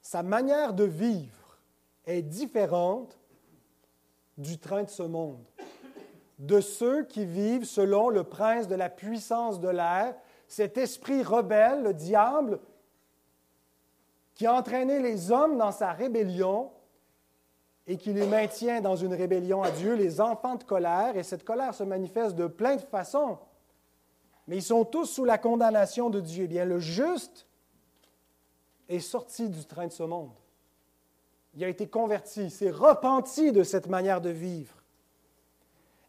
[0.01, 1.59] Sa manière de vivre
[2.05, 3.20] est différente
[4.37, 5.43] du train de ce monde,
[6.39, 10.15] de ceux qui vivent selon le prince de la puissance de l'air,
[10.47, 12.59] cet esprit rebelle, le diable,
[14.35, 16.71] qui a entraîné les hommes dans sa rébellion
[17.87, 21.43] et qui les maintient dans une rébellion à Dieu, les enfants de colère, et cette
[21.43, 23.37] colère se manifeste de plein de façons
[24.47, 26.43] mais ils sont tous sous la condamnation de Dieu.
[26.43, 27.47] Eh bien, le juste
[28.89, 30.33] est sorti du train de ce monde.
[31.53, 34.75] Il a été converti, s'est repenti de cette manière de vivre.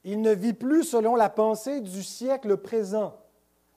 [0.05, 3.17] Il ne vit plus selon la pensée du siècle présent.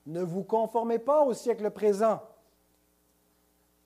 [0.06, 2.20] Ne vous conformez pas au siècle présent,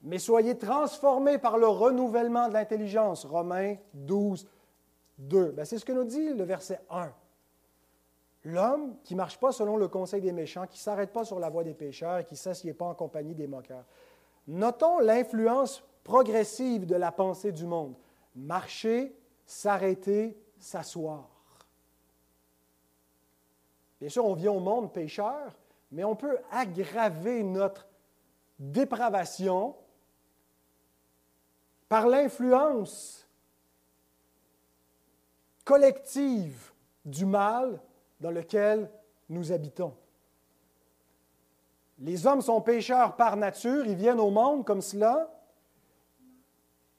[0.03, 3.25] mais soyez transformés par le renouvellement de l'intelligence.
[3.25, 4.47] Romains 12,
[5.19, 5.53] 2.
[5.53, 7.13] Ben, c'est ce que nous dit le verset 1.
[8.45, 11.39] L'homme qui ne marche pas selon le conseil des méchants, qui ne s'arrête pas sur
[11.39, 13.85] la voie des pécheurs qui ne s'assied pas en compagnie des moqueurs.
[14.47, 17.95] Notons l'influence progressive de la pensée du monde.
[18.35, 21.29] Marcher, s'arrêter, s'asseoir.
[24.01, 25.59] Bien sûr, on vient au monde pécheur,
[25.93, 27.87] mais on peut aggraver notre
[28.59, 29.77] dépravation
[31.89, 33.29] par l'influence
[35.65, 36.73] collective
[37.05, 37.81] du mal
[38.21, 38.91] dans lequel
[39.29, 39.95] nous habitons.
[41.99, 45.31] Les hommes sont pécheurs par nature, ils viennent au monde comme cela,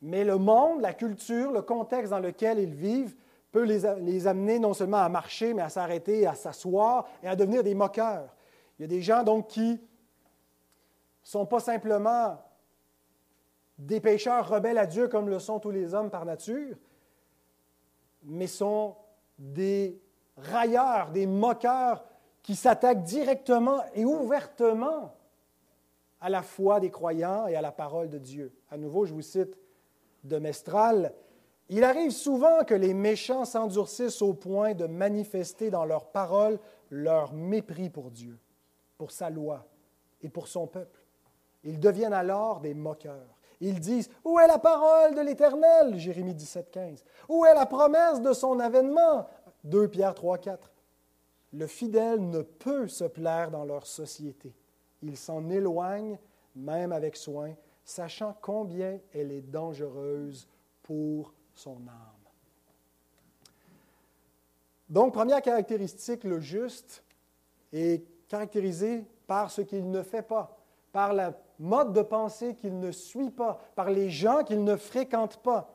[0.02, 3.16] mais le monde, la culture, le contexte dans lequel ils vivent
[3.52, 7.64] peut les, amener non seulement à marcher, mais à s'arrêter, à s'asseoir et à devenir
[7.64, 8.34] des moqueurs.
[8.80, 9.78] Il y a des gens donc qui ne
[11.22, 12.38] sont pas simplement
[13.78, 16.78] des pécheurs rebelles à Dieu comme le sont tous les hommes par nature,
[18.24, 18.96] mais sont
[19.38, 20.00] des
[20.38, 22.04] railleurs, des moqueurs
[22.42, 25.16] qui s'attaquent directement et ouvertement
[26.22, 28.54] à la foi des croyants et à la parole de Dieu.
[28.70, 29.58] À nouveau, je vous cite
[30.24, 31.14] de Mestral.
[31.70, 37.34] Il arrive souvent que les méchants s'endurcissent au point de manifester dans leurs paroles leur
[37.34, 38.38] mépris pour Dieu,
[38.98, 39.66] pour sa loi
[40.22, 41.00] et pour son peuple.
[41.64, 43.38] Ils deviennent alors des moqueurs.
[43.62, 47.06] Ils disent Où est la parole de l'Éternel Jérémie 17, 15.
[47.30, 49.28] Où est la promesse de son avènement
[49.64, 50.72] 2 Pierre 3, 4.
[51.54, 54.54] Le fidèle ne peut se plaire dans leur société.
[55.04, 56.18] Il s'en éloigne,
[56.56, 60.48] même avec soin, sachant combien elle est dangereuse
[60.84, 62.22] pour son âme.
[64.89, 67.04] Donc, première caractéristique, le juste
[67.72, 70.58] est caractérisé par ce qu'il ne fait pas,
[70.91, 75.38] par la mode de pensée qu'il ne suit pas, par les gens qu'il ne fréquente
[75.38, 75.74] pas.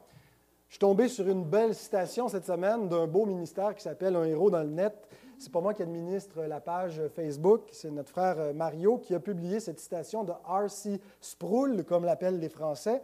[0.68, 4.24] Je suis tombé sur une belle citation cette semaine d'un beau ministère qui s'appelle Un
[4.24, 5.08] héros dans le net.
[5.38, 9.20] C'est pas moi qui administre la page Facebook, c'est notre frère euh, Mario qui a
[9.20, 11.00] publié cette citation de R.C.
[11.20, 13.02] Sproul, comme l'appellent les Français.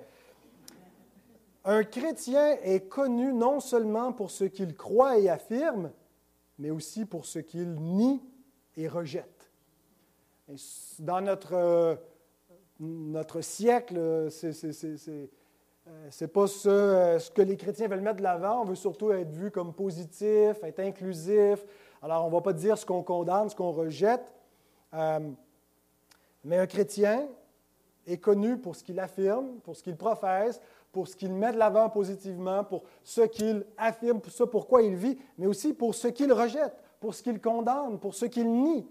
[1.65, 5.93] Un chrétien est connu non seulement pour ce qu'il croit et affirme,
[6.59, 8.23] mais aussi pour ce qu'il nie
[8.77, 9.51] et rejette.
[10.99, 11.97] dans notre, euh,
[12.81, 14.53] notre siècle, c'est
[16.21, 18.63] n'est pas ce, euh, ce, que les chrétiens veulent mettre de l'avant.
[18.63, 21.65] On veut surtout être vu comme positif, être inclusif.
[22.03, 24.35] Alors, on ne va pas dire ce qu'on condamne, ce qu'on rejette.
[24.93, 25.21] Euh,
[26.45, 27.29] mais un chrétien
[28.07, 30.61] est connu pour ce qu'il affirme, pour ce qu'il professe,
[30.91, 34.97] pour ce qu'il met de l'avant positivement, pour ce qu'il affirme, pour ce pourquoi il
[34.97, 38.87] vit, mais aussi pour ce qu'il rejette, pour ce qu'il condamne, pour ce qu'il nie.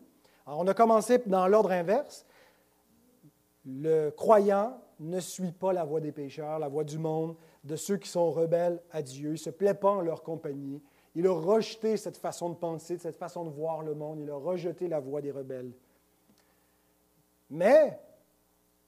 [0.48, 2.26] Alors, on a commencé dans l'ordre inverse.
[3.66, 7.98] Le croyant ne suit pas la voie des pécheurs, la voie du monde, de ceux
[7.98, 9.34] qui sont rebelles à Dieu.
[9.34, 10.82] Il se plaît pas en leur compagnie.
[11.16, 14.20] Il a rejeté cette façon de penser, cette façon de voir le monde.
[14.22, 15.72] Il a rejeté la voie des rebelles.
[17.50, 18.00] Mais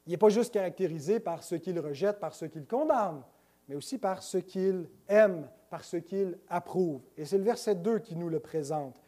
[0.06, 3.24] il n'est pas juste caractérisé par ce qu'il rejette, par ce qu'il condamne,
[3.68, 7.02] mais aussi par ce qu'il aime, par ce qu'il approuve.
[7.18, 9.02] Et c'est le verset 2 qui nous le présente.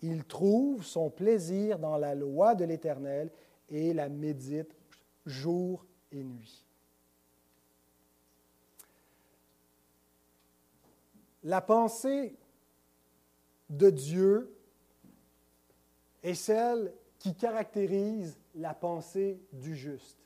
[0.00, 3.30] Il trouve son plaisir dans la loi de l'Éternel
[3.68, 4.74] et la médite
[5.26, 6.67] jour et nuit.
[11.44, 12.36] La pensée
[13.70, 14.54] de Dieu
[16.22, 20.18] est celle qui caractérise la pensée du juste.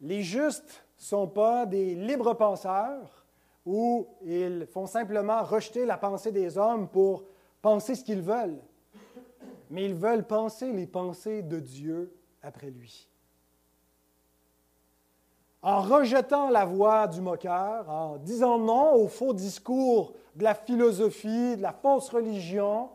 [0.00, 3.26] Les justes ne sont pas des libres penseurs
[3.64, 7.24] où ils font simplement rejeter la pensée des hommes pour
[7.60, 8.62] penser ce qu'ils veulent,
[9.70, 13.08] mais ils veulent penser les pensées de Dieu après lui.
[15.62, 21.56] En rejetant la voix du moqueur, en disant non au faux discours de la philosophie,
[21.56, 22.90] de la fausse religion,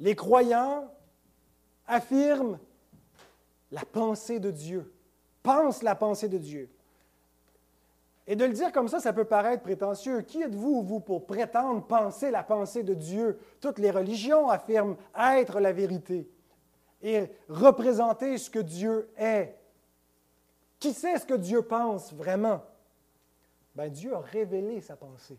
[0.00, 0.90] les croyants
[1.86, 2.58] affirment
[3.70, 4.92] la pensée de Dieu,
[5.42, 6.70] pensent la pensée de Dieu.
[8.26, 10.22] Et de le dire comme ça, ça peut paraître prétentieux.
[10.22, 13.38] Qui êtes-vous, vous, pour prétendre penser la pensée de Dieu?
[13.60, 16.30] Toutes les religions affirment être la vérité
[17.02, 19.56] et représenter ce que Dieu est.
[20.78, 22.62] Qui sait ce que Dieu pense vraiment?
[23.74, 25.38] Ben, Dieu a révélé sa pensée.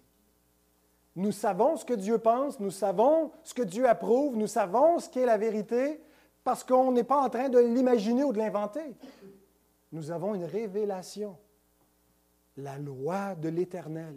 [1.16, 5.10] Nous savons ce que Dieu pense, nous savons ce que Dieu approuve, nous savons ce
[5.10, 6.02] qu'est la vérité,
[6.44, 8.96] parce qu'on n'est pas en train de l'imaginer ou de l'inventer.
[9.92, 11.38] Nous avons une révélation,
[12.56, 14.16] la loi de l'Éternel,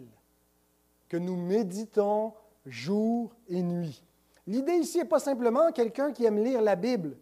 [1.09, 2.33] que nous méditons
[2.65, 4.03] jour et nuit.
[4.47, 7.17] L'idée ici n'est pas simplement quelqu'un qui aime lire la Bible.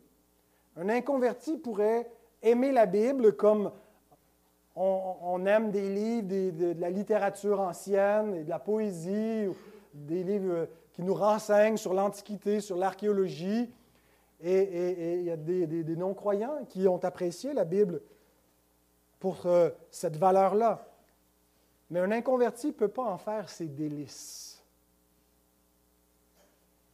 [0.75, 2.09] Un inconverti pourrait
[2.41, 3.71] aimer la Bible comme
[4.75, 9.47] on, aime des livres, de, la littérature ancienne et de la poésie,
[9.93, 13.71] des livres qui nous renseignent sur l'Antiquité, sur l'archéologie.
[14.41, 18.01] Et, il y a des, non-croyants qui ont apprécié la Bible
[19.19, 20.85] pour euh, cette valeur-là.
[21.89, 24.61] Mais un inconverti ne peut pas en faire ses délices.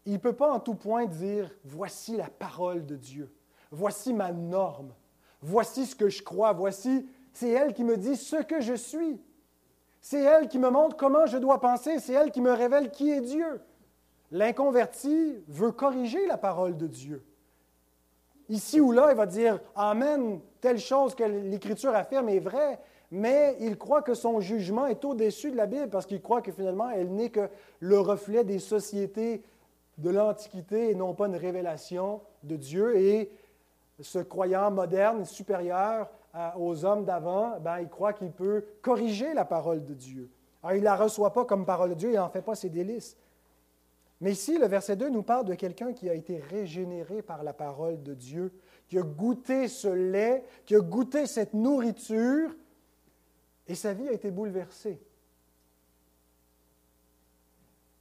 [0.05, 3.31] Il ne peut pas en tout point dire, voici la parole de Dieu,
[3.71, 4.93] voici ma norme,
[5.41, 9.21] voici ce que je crois, voici, c'est elle qui me dit ce que je suis.
[10.01, 13.11] C'est elle qui me montre comment je dois penser, c'est elle qui me révèle qui
[13.11, 13.61] est Dieu.
[14.31, 17.25] L'inconverti veut corriger la parole de Dieu
[18.49, 22.79] ici ou là, il va dire Amen, telle chose que l'Écriture affirme est vraie,
[23.11, 26.51] mais il croit que son jugement est au-dessus de la Bible parce qu'il croit que
[26.51, 29.43] finalement, elle n'est que le reflet des sociétés
[29.97, 32.97] de l'Antiquité et non pas une révélation de Dieu.
[32.97, 33.31] Et
[34.01, 36.09] ce croyant moderne, supérieur
[36.57, 40.29] aux hommes d'avant, ben, il croit qu'il peut corriger la parole de Dieu.
[40.61, 42.69] Alors, il ne la reçoit pas comme parole de Dieu, il n'en fait pas ses
[42.69, 43.17] délices.
[44.21, 47.53] Mais ici, le verset 2 nous parle de quelqu'un qui a été régénéré par la
[47.53, 48.51] parole de Dieu,
[48.87, 52.53] qui a goûté ce lait, qui a goûté cette nourriture,
[53.67, 54.99] et sa vie a été bouleversée.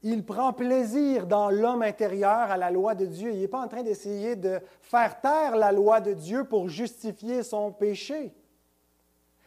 [0.03, 3.33] Il prend plaisir dans l'homme intérieur à la loi de Dieu.
[3.33, 7.43] Il n'est pas en train d'essayer de faire taire la loi de Dieu pour justifier
[7.43, 8.33] son péché.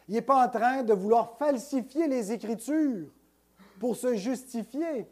[0.08, 3.06] Il n'est pas en train de vouloir falsifier les Écritures
[3.80, 5.06] pour se justifier.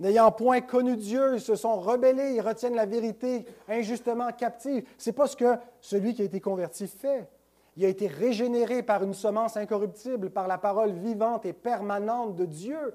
[0.00, 4.84] N'ayant point connu Dieu, ils se sont rebellés, ils retiennent la vérité injustement captive.
[4.98, 7.28] Ce n'est pas ce que celui qui a été converti fait.
[7.76, 12.44] Il a été régénéré par une semence incorruptible, par la parole vivante et permanente de
[12.44, 12.94] Dieu.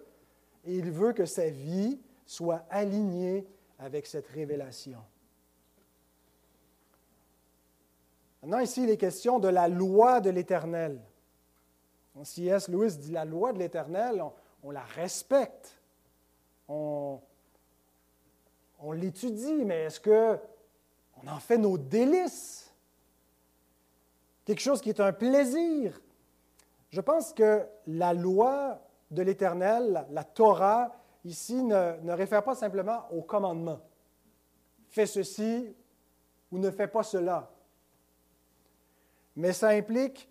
[0.70, 3.48] Et il veut que sa vie soit alignée
[3.80, 5.00] avec cette révélation.
[8.44, 11.02] Maintenant, ici, il est question de la loi de l'Éternel.
[12.24, 12.68] C.S.
[12.68, 14.24] Lewis dit la loi de l'Éternel,
[14.62, 15.80] on la respecte
[16.70, 17.22] on,
[18.94, 22.66] l'étudie, mais est-ce qu'on en fait nos délices?
[24.46, 26.02] quelque chose qui est un plaisir.
[26.90, 30.96] Je pense que la loi de l'Éternel, la, Torah,
[31.26, 33.80] ici, ne, réfère pas simplement au commandement.
[34.88, 35.76] Fais ceci
[36.52, 37.52] ou ne fais pas cela.
[39.36, 40.30] Mais ça implique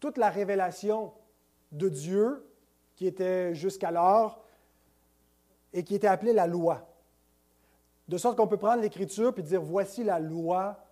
[0.00, 1.12] toute la révélation
[1.72, 2.46] de Dieu
[2.96, 4.42] qui était jusqu'alors
[5.72, 6.88] et qui était appelée la loi.
[8.08, 10.84] De sorte qu'on peut prendre l'Écriture et dire voici la loi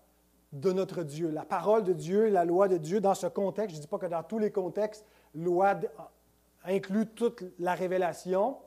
[0.53, 3.75] de notre Dieu, la parole de Dieu, la loi de Dieu dans ce contexte.
[3.75, 5.05] Je ne dis pas que dans tous les contextes,
[5.35, 5.75] loi
[6.65, 8.59] inclut toute la révélation,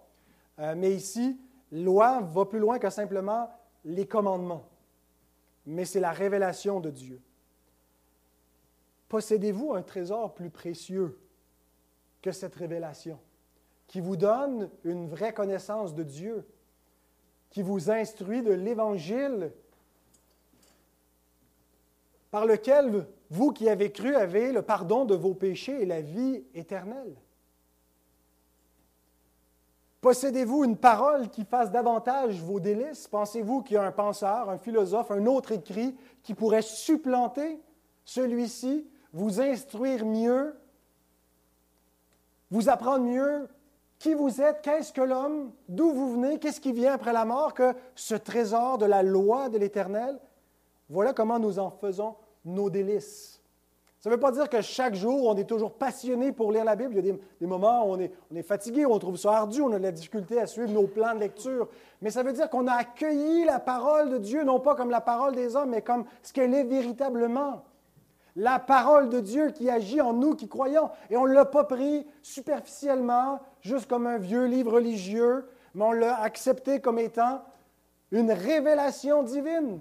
[0.60, 1.40] euh, mais ici,
[1.72, 3.50] loi va plus loin que simplement
[3.86, 4.70] les commandements,
[5.66, 7.22] mais c'est la révélation de Dieu.
[9.10, 11.20] Possédez-vous un trésor plus précieux
[12.22, 13.20] que cette révélation,
[13.88, 16.48] qui vous donne une vraie connaissance de Dieu,
[17.50, 19.52] qui vous instruit de l'Évangile
[22.32, 26.44] par lequel vous qui avez cru avez le pardon de vos péchés et la vie
[26.56, 27.16] éternelle.
[30.04, 33.08] Possédez-vous une parole qui fasse davantage vos délices?
[33.08, 37.62] Pensez-vous qu'il y a un penseur, un philosophe, un autre écrit qui pourrait supplanter
[38.04, 40.60] celui-ci, vous instruire mieux,
[42.52, 43.48] vous apprendre mieux
[43.98, 47.54] qui vous êtes, qu'est-ce que l'homme, d'où vous venez, qu'est-ce qui vient après la mort,
[47.54, 50.20] que ce trésor de la loi de l'Éternel?
[50.90, 53.42] Voilà comment nous en faisons nos délices.
[54.04, 56.76] Ça ne veut pas dire que chaque jour, on est toujours passionné pour lire la
[56.76, 56.92] Bible.
[56.92, 58.00] Il y a des, moments où on
[58.36, 60.88] est, fatigué, où on trouve ça ardu, on a de la difficulté à suivre nos
[60.88, 61.70] plans de lecture.
[62.02, 65.00] Mais ça veut dire qu'on a accueilli la parole de Dieu, non pas comme la
[65.00, 67.64] parole des hommes, mais comme ce qu'elle est véritablement.
[68.36, 70.90] La parole de Dieu qui agit en nous qui croyons.
[71.10, 75.94] Et on ne l'a pas pris superficiellement, juste comme un vieux livre religieux, mais on
[75.94, 77.42] l'a accepté comme étant
[78.12, 79.80] une révélation divine.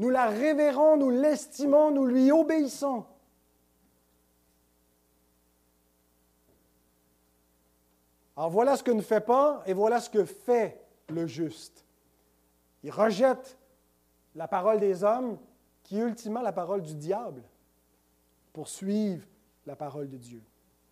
[0.00, 3.04] Nous la révérons, nous l'estimons, nous lui obéissons.
[8.34, 11.84] Alors voilà ce que ne fait pas et voilà ce que fait le juste.
[12.82, 13.58] Il rejette
[14.34, 15.38] la parole des hommes
[15.82, 17.42] qui est ultimement la parole du diable
[18.54, 19.26] pour suivre
[19.66, 20.42] la parole de Dieu.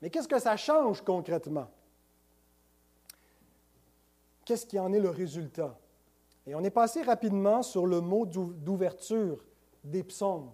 [0.02, 1.70] Mais qu'est-ce que ça change concrètement?
[4.44, 5.78] Qu'est-ce qui en est le résultat?
[6.48, 9.44] Et on est passé rapidement sur le mot d'ouverture
[9.84, 10.50] des psaumes.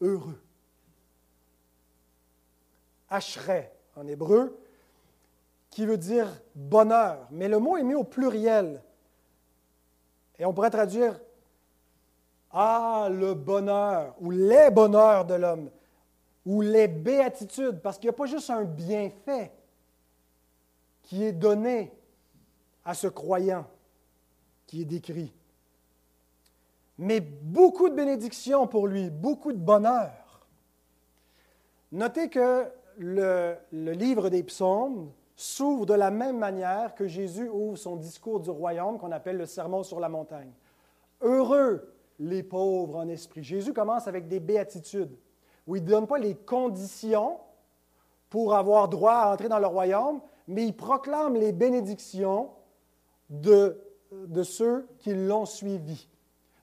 [0.00, 0.40] Heureux.
[3.10, 4.56] Ashray en hébreu,
[5.68, 7.26] qui veut dire bonheur.
[7.32, 8.80] Mais le mot est mis au pluriel.
[10.38, 11.20] Et on pourrait traduire
[12.52, 15.70] Ah, le bonheur, ou les bonheurs de l'homme,
[16.46, 19.50] ou les béatitudes, parce qu'il n'y a pas juste un bienfait
[21.02, 21.92] qui est donné
[22.84, 23.66] à ce croyant
[24.68, 25.32] qui est décrit.
[26.98, 30.46] Mais beaucoup de bénédictions pour lui, beaucoup de bonheur.
[31.90, 32.66] Notez que
[32.98, 38.50] le, livre des psaumes s'ouvre de la même manière que Jésus ouvre son discours du
[38.50, 40.52] royaume qu'on appelle le sermon sur la montagne.
[41.20, 43.42] Heureux les pauvres en esprit.
[43.42, 45.16] Jésus commence avec des béatitudes,
[45.66, 47.38] où il ne donne pas les conditions
[48.28, 52.50] pour avoir droit à entrer dans le royaume, mais il proclame les bénédictions
[53.30, 53.80] de
[54.12, 56.08] de ceux qui l'ont suivi,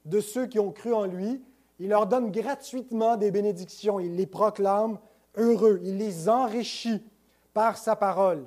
[0.05, 1.43] de ceux qui ont cru en lui.
[1.79, 3.99] Il leur donne gratuitement des bénédictions.
[3.99, 4.97] Il les proclame
[5.35, 5.79] heureux.
[5.83, 7.03] Il les enrichit
[7.53, 8.45] par sa parole.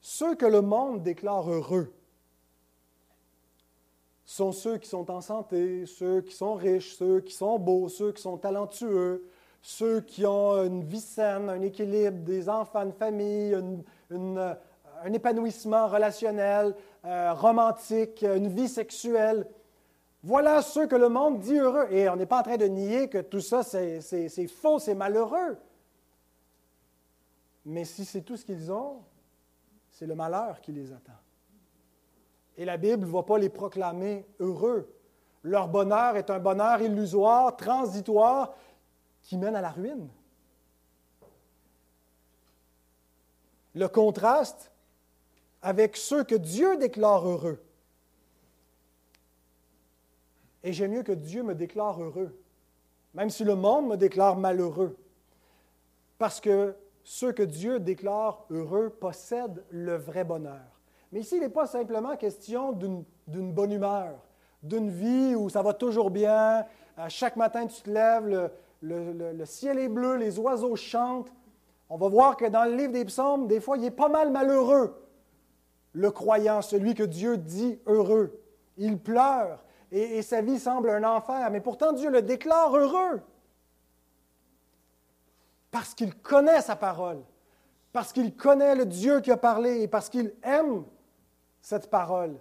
[0.00, 1.92] Ceux que le monde déclare heureux
[4.24, 8.12] sont ceux qui sont en santé, ceux qui sont riches, ceux qui sont beaux, ceux
[8.12, 9.24] qui sont talentueux,
[9.62, 13.56] ceux qui ont une vie saine, un équilibre, des enfants, une famille,
[14.10, 19.46] un épanouissement relationnel, euh, romantique, une vie sexuelle.
[20.22, 21.86] Voilà ceux que le monde dit heureux.
[21.90, 25.58] Et on n'est pas en train de nier que tout ça, c'est faux, c'est malheureux.
[27.64, 29.02] Mais si c'est tout ce qu'ils ont,
[29.90, 31.12] c'est le malheur qui les attend.
[32.56, 34.92] Et la Bible ne va pas les proclamer heureux.
[35.42, 38.54] Leur bonheur est un bonheur illusoire, transitoire,
[39.22, 40.08] qui mène à la ruine.
[43.78, 44.72] Le contraste
[45.62, 47.62] avec ceux que Dieu déclare heureux.
[50.64, 52.36] Et j'aime mieux que Dieu me déclare heureux,
[53.14, 54.96] même si le monde me déclare malheureux.
[56.18, 56.74] Parce que
[57.04, 60.80] ceux que Dieu déclare heureux possèdent le vrai bonheur.
[61.12, 64.18] Mais ici, il n'est pas simplement question d'une bonne humeur,
[64.60, 66.66] d'une vie où ça va toujours bien,
[67.08, 68.50] chaque matin tu te lèves,
[68.82, 71.32] le, ciel est bleu, les oiseaux chantent.
[71.90, 74.30] On va voir que dans le livre des psaumes, des fois, il est pas mal
[74.30, 74.94] malheureux,
[75.92, 78.40] le croyant, celui que Dieu dit heureux.
[78.76, 83.20] il pleure, et, et sa vie semble un enfer, mais pourtant Dieu le déclare heureux.
[85.70, 87.22] Parce qu'il connaît sa parole,
[87.92, 90.84] parce qu'il connaît le Dieu qui a parlé, et parce qu'il aime
[91.60, 92.38] cette parole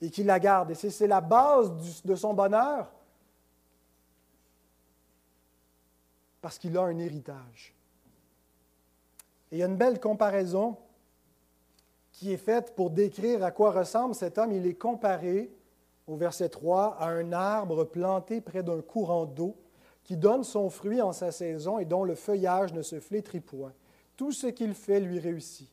[0.00, 0.70] et qu'il la garde.
[0.70, 2.90] Et c'est la base de son bonheur,
[6.40, 7.74] parce qu'il a un héritage.
[9.50, 10.76] Et il y a une belle comparaison
[12.12, 14.52] qui est faite pour décrire à quoi ressemble cet homme.
[14.52, 15.50] Il est comparé,
[16.06, 19.56] au verset 3, à un arbre planté près d'un courant d'eau
[20.04, 23.72] qui donne son fruit en sa saison et dont le feuillage ne se flétrit point.
[24.16, 25.70] Tout ce qu'il fait lui réussit.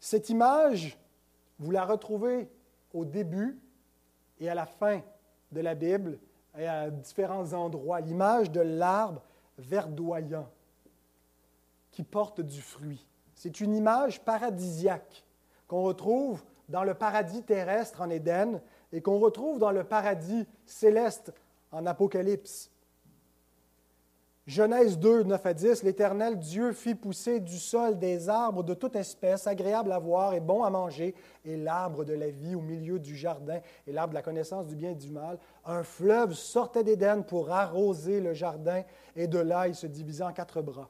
[0.00, 0.98] Cette image,
[1.58, 2.48] vous la retrouvez
[2.92, 3.58] au début
[4.38, 5.02] et à la fin
[5.50, 6.18] de la Bible
[6.56, 8.00] et à différents endroits.
[8.00, 9.22] L'image de l'arbre
[9.58, 10.48] verdoyant
[11.98, 13.04] qui porte du fruit.
[13.34, 15.24] C'est une image paradisiaque
[15.66, 18.60] qu'on retrouve dans le paradis terrestre en Éden
[18.92, 21.32] et qu'on retrouve dans le paradis céleste
[21.72, 22.70] en Apocalypse.
[24.46, 28.94] Genèse 2, 9 à 10, l'Éternel Dieu fit pousser du sol des arbres de toute
[28.94, 33.00] espèce, agréables à voir et bons à manger, et l'arbre de la vie au milieu
[33.00, 35.40] du jardin, et l'arbre de la connaissance du bien et du mal.
[35.64, 38.84] Un fleuve sortait d'Éden pour arroser le jardin,
[39.16, 40.88] et de là il se divisait en quatre bras.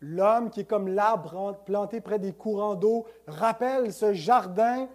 [0.00, 4.88] L'homme qui est comme l'arbre planté près des courants d'eau rappelle ce jardin,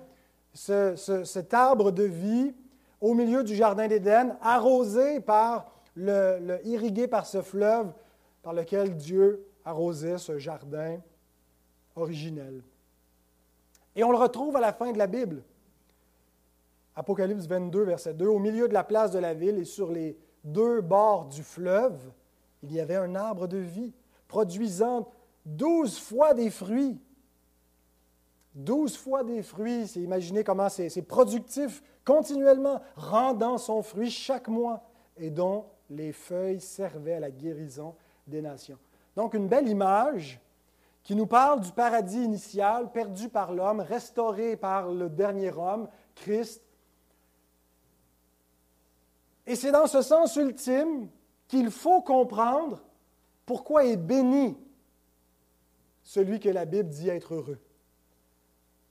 [0.53, 2.55] cet arbre de vie
[3.01, 7.93] au milieu du jardin d'Éden, arrosé par le, irrigué par ce fleuve
[8.41, 10.99] par lequel Dieu arrosait ce jardin
[11.95, 12.63] originel.
[13.95, 15.43] Et on le retrouve à la fin de la Bible.
[16.95, 20.17] Apocalypse 22, verset 2, au milieu de la place de la ville et sur les
[20.43, 21.99] deux bords du fleuve,
[22.63, 23.93] il y avait un arbre de vie,
[24.28, 25.07] produisant
[25.45, 26.99] douze fois des fruits.
[28.53, 34.84] Douze fois des fruits, c'est imaginez comment c'est productif continuellement, rendant son fruit chaque mois,
[35.17, 37.95] et dont les feuilles servaient à la guérison
[38.28, 38.78] des nations.
[39.15, 40.39] Donc une belle image
[41.03, 46.61] qui nous parle du paradis initial perdu par l'homme, restauré par le dernier homme, Christ.
[49.45, 51.07] Et c'est dans ce sens ultime
[51.47, 52.84] qu'il faut comprendre
[53.45, 54.57] pourquoi est béni
[56.03, 57.59] celui que la Bible dit être heureux?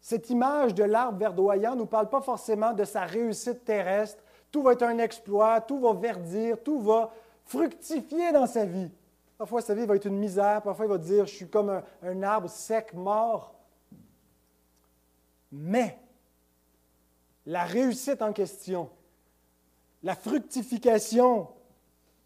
[0.01, 4.63] Cette image de l'arbre verdoyant ne nous parle pas forcément de sa réussite terrestre, tout
[4.63, 7.11] va être un exploit, tout va verdir, tout va
[7.45, 8.91] fructifier dans sa vie.
[9.39, 11.83] Parfois, sa vie va être une misère, parfois, il va dire Je suis comme un,
[12.03, 13.55] un arbre sec, mort.
[15.51, 15.99] Mais
[17.47, 18.91] la réussite en question,
[20.03, 21.49] la fructification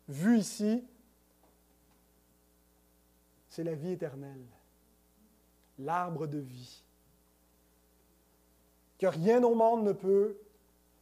[0.09, 0.85] vue ici,
[3.59, 4.47] c'est la vie éternelle,
[5.81, 6.85] l'arbre de vie,
[9.01, 10.39] que rien au monde ne peut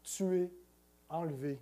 [0.02, 0.50] tuer
[1.10, 1.60] enlevé.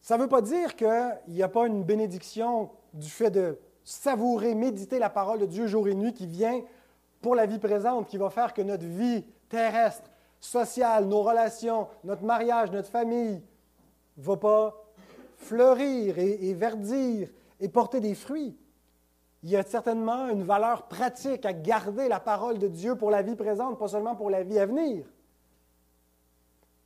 [0.00, 4.56] Ça ne veut pas dire qu'il n'y a pas une bénédiction du fait de savourer,
[4.56, 6.64] méditer la parole de Dieu jour et nuit qui vient
[7.22, 10.10] pour la vie présente, qui va faire que notre vie terrestre,
[10.40, 13.40] sociale, nos relations, notre mariage, notre famille
[14.16, 14.74] ne va pas
[15.40, 17.28] fleurir et, et verdir
[17.58, 18.56] et porter des fruits.
[19.42, 23.22] Il y a certainement une valeur pratique à garder la parole de Dieu pour la
[23.22, 25.06] vie présente, pas seulement pour la vie à venir.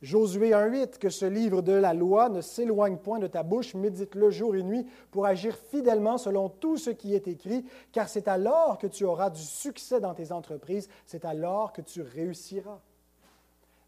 [0.01, 4.29] Josué 1.8, que ce livre de la loi ne s'éloigne point de ta bouche, médite-le
[4.29, 8.77] jour et nuit pour agir fidèlement selon tout ce qui est écrit, car c'est alors
[8.77, 12.79] que tu auras du succès dans tes entreprises, c'est alors que tu réussiras.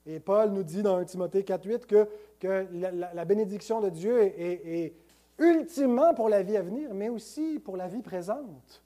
[0.08, 2.08] Et Paul nous dit dans 1 Timothée 4.8 que,
[2.39, 4.93] que la, bénédiction de Dieu est,
[5.38, 8.82] ultimement pour la vie à venir, mais aussi pour la vie présente.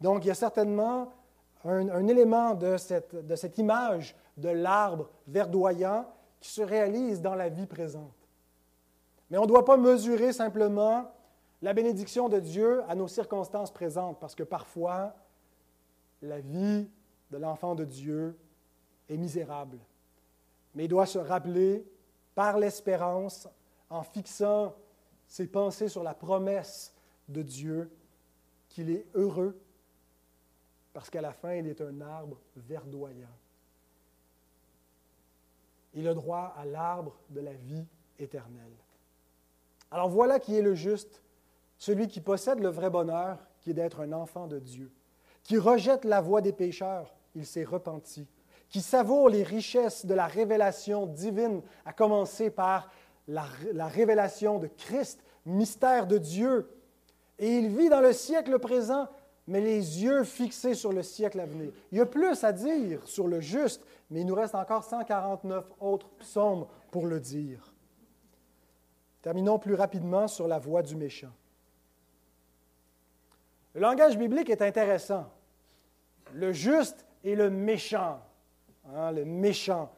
[0.00, 1.10] Donc il y a certainement
[1.64, 6.06] un, élément de cette image de l'arbre verdoyant
[6.40, 8.12] qui se réalise dans la vie présente.
[9.30, 11.10] Mais on ne doit pas mesurer simplement
[11.62, 15.14] la bénédiction de Dieu à nos circonstances présentes, parce que parfois,
[16.20, 16.86] la vie
[17.30, 18.38] de l'enfant de Dieu
[19.08, 19.78] est misérable.
[20.74, 21.86] Mais il doit se rappeler,
[22.34, 23.48] par l'espérance,
[23.90, 24.74] en fixant
[25.26, 26.92] ses pensées sur la promesse
[27.28, 27.90] de Dieu,
[28.68, 29.58] qu'il est heureux,
[30.92, 33.28] parce qu'à la fin, il est un arbre verdoyant
[35.94, 37.86] il a droit à l'arbre de la vie
[38.18, 38.72] éternelle.
[39.90, 41.22] Alors voilà qui est le juste,
[41.78, 44.90] celui qui possède le vrai bonheur, qui est d'être un enfant de Dieu,
[45.42, 48.26] qui rejette la voie des pécheurs, il s'est repenti,
[48.74, 52.90] qui savoure les richesses de la révélation divine, à commencer par
[53.28, 56.68] la, la révélation de Christ, mystère de Dieu,
[57.38, 59.06] et il vit dans le siècle présent
[59.46, 61.70] mais les yeux fixés sur le siècle à venir.
[61.92, 65.66] Il y a plus à dire sur le juste, mais il nous reste encore 149
[65.78, 67.72] autres psaumes pour le dire.
[69.22, 71.32] Terminons plus rapidement sur la voix du méchant.
[73.74, 75.30] Le langage biblique est intéressant.
[76.32, 78.18] Le juste et le méchant.
[78.92, 79.90] Hein, le méchant.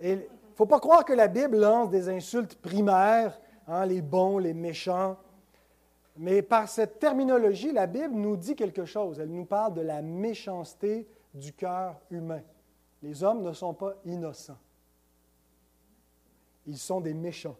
[0.00, 0.22] Il ne
[0.54, 5.16] faut pas croire que la Bible lance des insultes primaires, hein, les bons, les méchants.
[6.16, 9.18] Mais par cette terminologie, la Bible nous dit quelque chose.
[9.18, 12.42] Elle nous parle de la méchanceté du cœur humain.
[13.02, 14.58] Les hommes ne sont pas innocents.
[16.66, 17.56] Ils sont des méchants.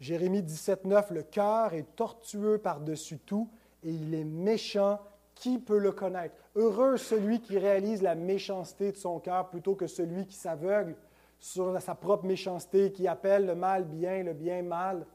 [0.00, 3.50] Jérémie 17, 9, le cœur est tortueux par-dessus tout
[3.82, 4.98] et il est méchant.
[5.40, 6.34] Qui peut le connaître?
[6.54, 10.94] Heureux celui qui réalise la méchanceté de son cœur plutôt que celui qui s'aveugle
[11.38, 15.06] sur sa propre méchanceté, qui appelle le mal bien, le bien mal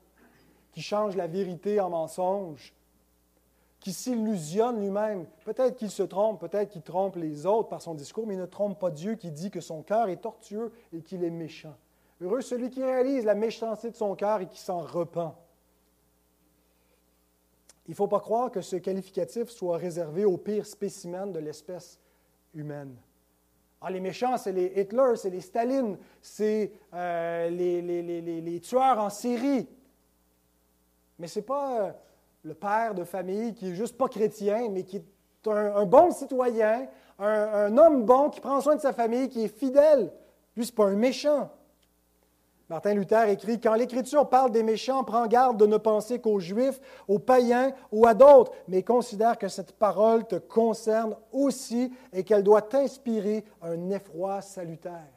[0.72, 2.74] qui change la vérité en mensonge,
[3.80, 5.28] qui s'illusionne lui-même.
[5.46, 8.48] Peut-être qu'il se trompe, peut-être qu'il trompe les autres par son discours, mais il ne
[8.48, 11.76] trompe pas Dieu qui dit que son cœur est tortueux et qu'il est méchant.
[12.20, 15.36] Heureux celui qui réalise la méchanceté de son cœur et qui s'en repent.
[17.88, 22.00] Il ne faut pas croire que ce qualificatif soit réservé au pire spécimen de l'espèce
[22.54, 22.96] humaine.
[23.82, 29.12] Ah, les méchants, c'est les Hitler, c'est les Staline, c'est euh, les, les, tueurs en
[29.12, 29.68] série.
[31.20, 31.92] Mais ce n'est pas euh,
[32.44, 35.06] le père de famille qui est juste pas chrétien, mais qui est
[35.48, 36.88] un, bon citoyen,
[37.20, 40.12] un, homme bon qui prend soin de sa famille, qui est fidèle.
[40.56, 41.52] Lui, ce n'est pas un méchant.
[42.70, 46.80] Martin Luther écrit Quand l'Écriture parle des méchants, prends garde de ne penser qu'aux Juifs,
[47.08, 52.44] aux païens ou à d'autres, mais considère que cette parole te concerne aussi et qu'elle
[52.44, 55.12] doit t'inspirer un effroi salutaire.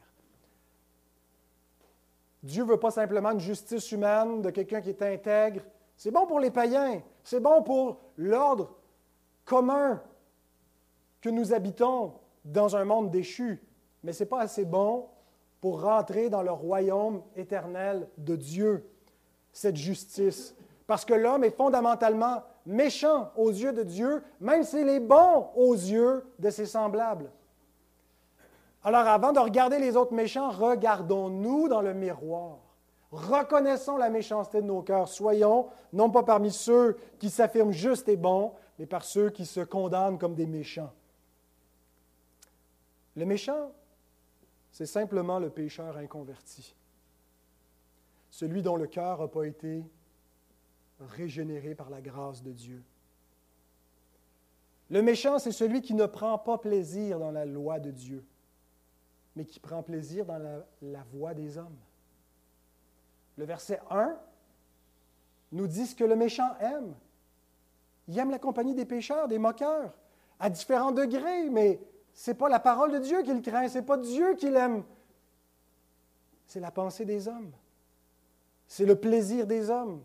[2.43, 5.61] Dieu ne veut pas simplement une justice humaine de quelqu'un qui est intègre,
[5.97, 8.75] c'est bon pour les païens, c'est bon pour l'ordre
[9.43, 10.01] commun
[11.19, 12.13] que nous habitons
[12.45, 13.61] dans un monde déchu,
[14.03, 15.07] mais ce n'est pas assez bon
[15.61, 18.89] pour rentrer dans le royaume éternel de Dieu,
[19.51, 20.55] cette justice.
[20.87, 25.73] Parce que l'homme est fondamentalement méchant aux yeux de Dieu, même s'il est bon aux
[25.73, 27.31] yeux de ses semblables.
[28.83, 32.59] Alors avant de regarder les autres méchants, regardons-nous dans le miroir.
[33.11, 35.07] Reconnaissons la méchanceté de nos cœurs.
[35.07, 39.61] Soyons non pas parmi ceux qui s'affirment justes et bons, mais par ceux qui se
[39.61, 40.91] condamnent comme des méchants.
[43.15, 43.71] Le méchant,
[44.79, 46.73] c'est simplement le pécheur inconverti,
[48.29, 49.83] celui dont le cœur n'a pas été
[51.01, 52.81] régénéré par la grâce de Dieu.
[54.89, 58.23] Le méchant, c'est celui qui ne prend pas plaisir dans la loi de Dieu,
[59.35, 61.77] mais qui prend plaisir dans la, la voie des hommes.
[63.35, 64.17] Le verset 1
[65.51, 66.95] nous dit ce que le méchant aime.
[68.07, 69.93] Il aime la compagnie des pécheurs, des moqueurs,
[70.39, 71.81] à différents degrés, mais
[72.27, 74.83] n'est pas la parole de Dieu qu'il craint, ce n'est pas Dieu qu'il aime.
[76.45, 77.51] C'est la pensée des hommes.
[78.67, 80.01] C'est le plaisir des hommes.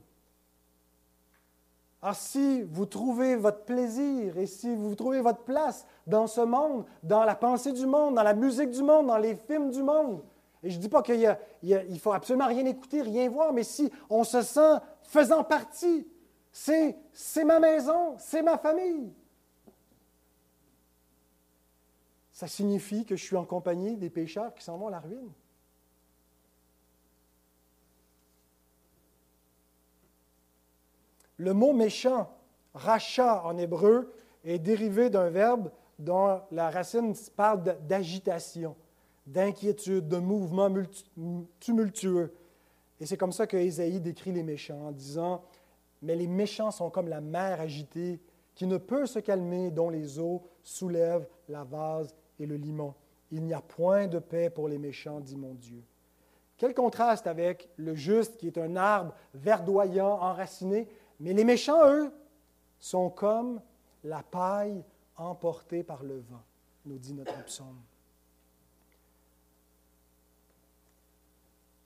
[2.02, 6.84] Alors si vous trouvez votre plaisir et si vous trouvez votre place dans ce monde,
[7.02, 10.22] dans la pensée du monde, dans la musique du monde, dans les films du monde,
[10.62, 13.90] et je ne dis pas qu'il ne faut absolument rien écouter, rien voir, mais si
[14.08, 16.06] on se sent faisant partie,
[16.52, 16.96] c'est
[17.44, 19.12] ma maison, c'est ma famille.
[22.34, 25.30] Ça signifie que je suis en compagnie des pécheurs qui s'en vont à la ruine.
[31.36, 32.28] Le mot méchant,
[32.74, 34.12] rachat en hébreu,
[34.42, 35.70] est dérivé d'un verbe
[36.00, 38.74] dont la racine parle d'agitation
[39.26, 40.74] d'inquiétude, de mouvements
[41.60, 42.34] tumultueux.
[42.98, 45.44] Et c'est comme ça que Ésaïe décrit les méchants en disant
[46.02, 48.20] Mais les méchants sont comme la mer agitée
[48.56, 52.94] qui ne peut se calmer, dont les eaux soulèvent la vase et le limon.
[53.30, 55.82] Il n'y a point de paix pour les méchants, dit mon Dieu.
[56.56, 60.88] Quel contraste avec le juste qui est un arbre verdoyant, enraciné,
[61.20, 62.12] mais les méchants, eux,
[62.78, 63.60] sont comme
[64.04, 64.84] la paille
[65.16, 66.42] emportée par le vent,
[66.84, 67.80] nous dit notre psaume.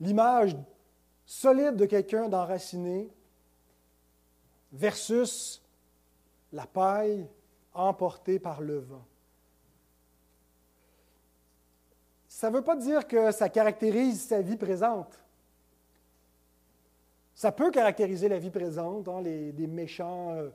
[0.01, 0.57] l'image
[1.27, 3.11] solide de quelqu'un d'enraciné
[4.73, 5.63] versus
[6.53, 7.29] la paille
[7.75, 9.05] emportée par le vent.
[12.39, 15.19] Ça ne veut pas dire que ça caractérise sa vie présente.
[17.35, 20.49] Ça peut caractériser la vie présente, hein, les, des méchants euh,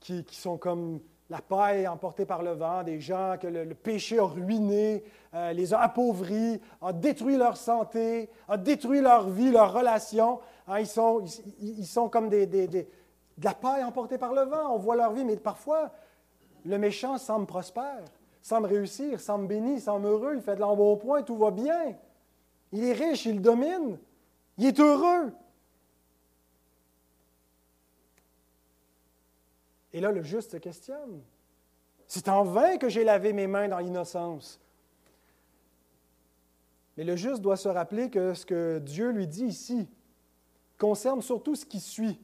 [0.00, 4.24] qui, sont comme la paille emportée par le vent, des gens que le, péché a
[4.24, 10.40] ruinés, euh, les a appauvris, a détruit leur santé, a détruit leur vie, leurs relations.
[10.68, 11.24] Hein, ils, sont,
[11.62, 12.84] ils, sont, comme des, de
[13.42, 14.74] la paille emportée par le vent.
[14.74, 15.90] On voit leur vie, mais parfois,
[16.66, 18.04] le méchant semble prospère,
[18.42, 21.96] semble réussir, semble béni, semble heureux, il fait de l'embonpoint, tout va bien.
[22.72, 23.98] Il est riche, il domine,
[24.58, 25.32] il est heureux.
[29.92, 31.22] Et là, le juste se questionne.
[32.06, 34.60] C'est en vain que j'ai lavé mes mains dans l'innocence.
[36.96, 39.88] Mais le juste doit se rappeler que ce que Dieu lui dit ici
[40.78, 42.20] concerne surtout ce qui suit.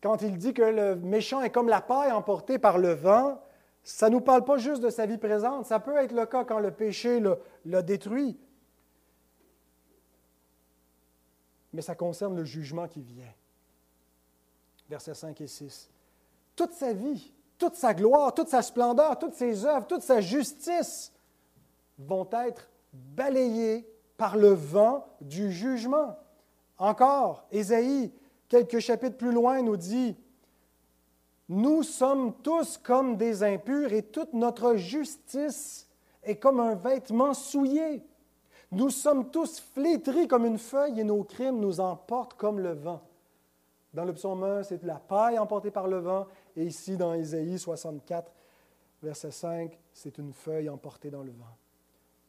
[0.00, 3.43] Quand il dit que le méchant est comme la paille emportée par le vent,
[3.84, 6.44] ça ne nous parle pas juste de sa vie présente, ça peut être le cas
[6.44, 7.22] quand le péché
[7.64, 8.36] l'a détruit.
[11.72, 13.32] Mais ça concerne le jugement qui vient.
[14.88, 15.90] Versets 5 et 6
[16.56, 21.12] toute sa vie, toute sa gloire, toute sa splendeur, toutes ses œuvres, toute sa justice
[21.98, 26.16] vont être balayées par le vent du jugement.
[26.78, 28.12] Encore, Ésaïe,
[28.48, 30.16] quelques chapitres plus loin, nous dit,
[31.48, 35.88] Nous sommes tous comme des impurs et toute notre justice
[36.22, 38.02] est comme un vêtement souillé.
[38.72, 43.02] Nous sommes tous flétris comme une feuille et nos crimes nous emportent comme le vent.
[43.92, 46.26] Dans le psaume 1, c'est la paille emportée par le vent.
[46.56, 48.32] Et ici, dans Ésaïe 64,
[49.02, 51.56] verset 5, c'est une feuille emportée dans le vent.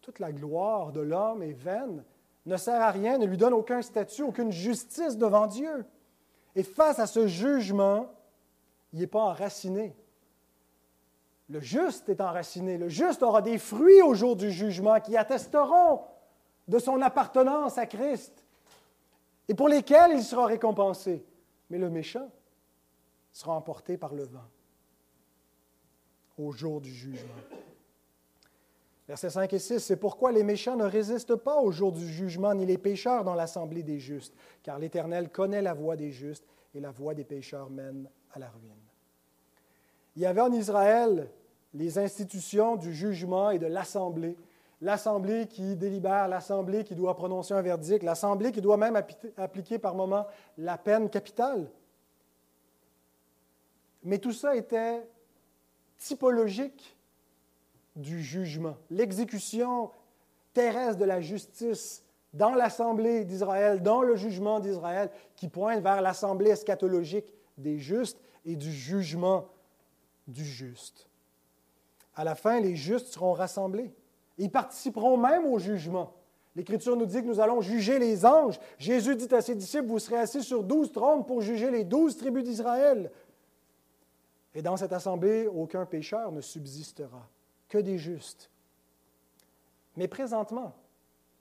[0.01, 2.03] Toute la gloire de l'homme est vaine,
[2.45, 5.86] ne sert à rien, ne lui donne aucun statut, aucune justice devant Dieu.
[6.55, 8.11] Et face à ce jugement,
[8.95, 9.93] il n'est pas enraciné.
[11.49, 12.77] Le juste est enraciné.
[12.77, 15.99] Le juste aura des fruits au jour du jugement qui attesteront
[16.69, 18.45] de son appartenance à Christ
[19.49, 21.25] et pour lesquels il sera récompensé
[21.69, 22.31] mais le méchant
[23.33, 24.47] sera emporté par le vent
[26.37, 27.33] au jour du jugement.
[29.09, 32.53] Versets 5 et 6, c'est pourquoi les méchants ne résistent pas au jour du jugement,
[32.53, 34.33] ni les pécheurs dans l'assemblée des justes,
[34.63, 38.49] car l'Éternel connaît la voie des justes, et la voie des pécheurs mène à la
[38.49, 38.84] ruine.
[40.16, 41.30] Il y avait en Israël
[41.74, 44.38] les institutions du jugement et de l'assemblée
[44.82, 49.01] l'Assemblée qui délibère, l'Assemblée qui doit prononcer un verdict, l'Assemblée qui doit même
[49.38, 51.68] appliquer par moment la peine capitale.
[54.03, 55.07] Mais tout ça était
[55.97, 56.95] typologique
[57.95, 59.89] du jugement, l'exécution
[60.53, 62.03] terrestre de la justice
[62.34, 68.57] dans l'Assemblée d'Israël, dans le jugement d'Israël, qui pointe vers l'Assemblée eschatologique des justes et
[68.57, 69.47] du jugement
[70.28, 71.07] du juste.
[72.15, 73.93] À la fin, les justes seront rassemblés.
[74.38, 76.13] Ils participeront même au jugement.
[76.55, 78.59] L'Écriture nous dit que nous allons juger les anges.
[78.78, 82.15] Jésus dit à ses disciples, vous serez assis sur douze trônes pour juger les douze
[82.15, 83.11] tribus d'Israël.
[84.53, 87.28] Et dans cette assemblée, aucun pécheur ne subsistera,
[87.67, 88.49] que des justes.
[89.97, 90.73] Mais présentement,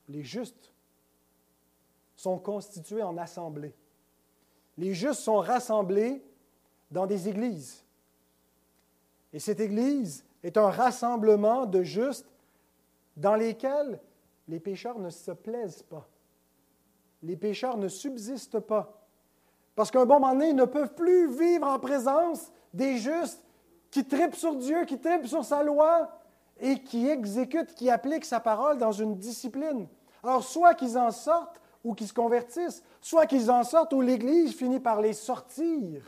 [0.08, 0.72] les justes
[2.16, 3.74] sont constitués en assemblée.
[4.76, 6.24] Les justes sont rassemblés
[6.90, 7.83] dans des églises.
[9.34, 12.30] Et cette église est un rassemblement de justes
[13.16, 14.00] dans lesquels
[14.46, 16.08] les pécheurs ne se plaisent pas.
[17.22, 19.04] Les pécheurs ne subsistent pas.
[19.74, 23.42] Parce qu'à un bon moment ils ne peuvent plus vivre en présence des justes
[23.90, 26.10] qui tripent sur Dieu, qui tripent sur sa loi
[26.60, 29.88] et qui exécutent, qui appliquent sa parole dans une discipline.
[30.22, 34.54] Alors, soit qu'ils en sortent ou qu'ils se convertissent, soit qu'ils en sortent ou l'Église
[34.54, 36.02] finit par les sortir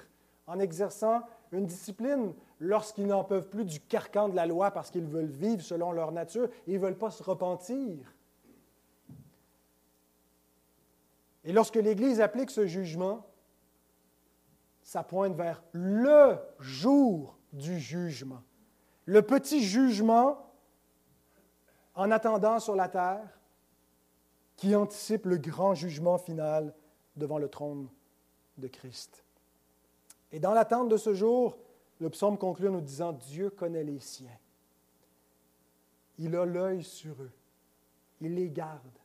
[0.46, 1.22] en exerçant
[1.52, 5.62] une discipline lorsqu'ils n'en peuvent plus du carcan de la loi parce qu'ils veulent vivre
[5.62, 7.98] selon leur nature, ils ne veulent pas se repentir.
[11.44, 13.24] Et lorsque l'Église applique ce jugement,
[14.82, 18.42] ça pointe vers le jour du jugement.
[19.04, 20.52] Le petit jugement
[21.94, 23.40] en attendant sur la terre
[24.56, 26.74] qui anticipe le grand jugement final
[27.14, 27.88] devant le trône
[28.58, 29.25] de Christ.
[30.36, 31.56] Et dans l'attente de ce jour,
[31.98, 34.38] le psaume conclut en nous disant Dieu connaît les siens.
[36.18, 37.32] Il a l'œil sur eux.
[38.20, 38.98] Il les garde.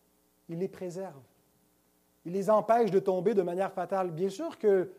[0.49, 1.23] Il les préserve.
[2.25, 4.11] Il les empêche de tomber de manière fatale.
[4.11, 4.91] Bien sûr que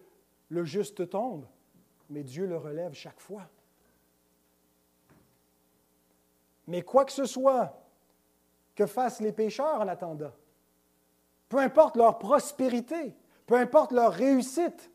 [0.49, 1.45] le juste tombe,
[2.09, 3.47] mais Dieu le relève chaque fois.
[6.67, 7.79] Mais quoi que ce soit
[8.75, 10.33] que fassent les pécheurs en attendant,
[11.51, 13.15] peu importe leur prospérité,
[13.45, 14.92] peu importe leur réussite,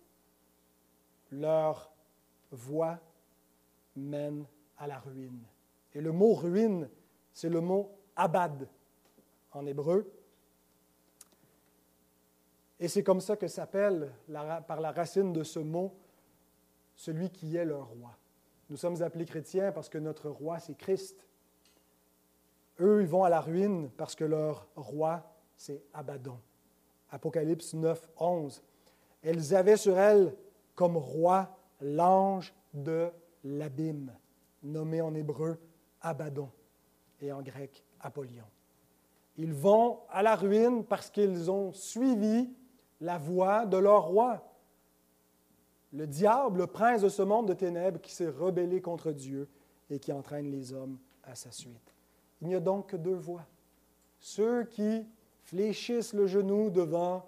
[1.31, 1.91] leur
[2.51, 2.99] voie
[3.95, 4.45] mène
[4.77, 5.43] à la ruine.
[5.93, 6.89] Et le mot ruine,
[7.33, 8.67] c'est le mot abad
[9.51, 10.11] en hébreu.
[12.79, 14.11] Et c'est comme ça que s'appelle,
[14.67, 15.95] par la racine de ce mot,
[16.95, 18.17] celui qui est leur roi.
[18.69, 21.25] Nous sommes appelés chrétiens parce que notre roi, c'est Christ.
[22.79, 25.23] Eux, ils vont à la ruine parce que leur roi,
[25.55, 26.39] c'est Abaddon.
[27.09, 28.61] Apocalypse 9, 11.
[29.23, 30.35] Elles avaient sur elles
[30.77, 31.49] comme roi
[31.81, 33.09] l'ange de
[33.43, 34.13] l'abîme,
[34.61, 35.57] nommé en hébreu
[36.01, 36.49] Abaddon
[37.19, 38.45] et en grec Apollyon.
[39.37, 42.49] Ils vont à la ruine parce qu'ils ont suivi
[43.01, 44.53] la voie de leur roi.
[45.93, 49.49] Le diable, le prince de ce monde de ténèbres qui s'est rebellé contre Dieu
[49.89, 51.95] et qui entraîne les hommes à sa suite.
[52.41, 53.47] Il n'y a donc que deux voies.
[54.19, 55.07] Ceux qui
[55.41, 57.25] fléchissent le genou devant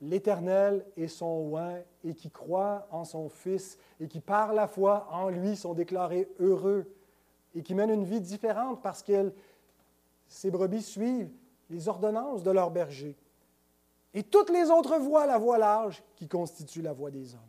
[0.00, 5.08] l'Éternel et son oint et qui croient en son Fils et qui par la foi
[5.10, 6.90] en lui sont déclarés heureux
[7.54, 9.32] et qui mènent une vie différente parce que
[10.28, 11.30] ces brebis suivent
[11.70, 13.16] les ordonnances de leur berger.
[14.12, 17.40] Et toutes les autres voient la voie large qui constitue la voie des hommes.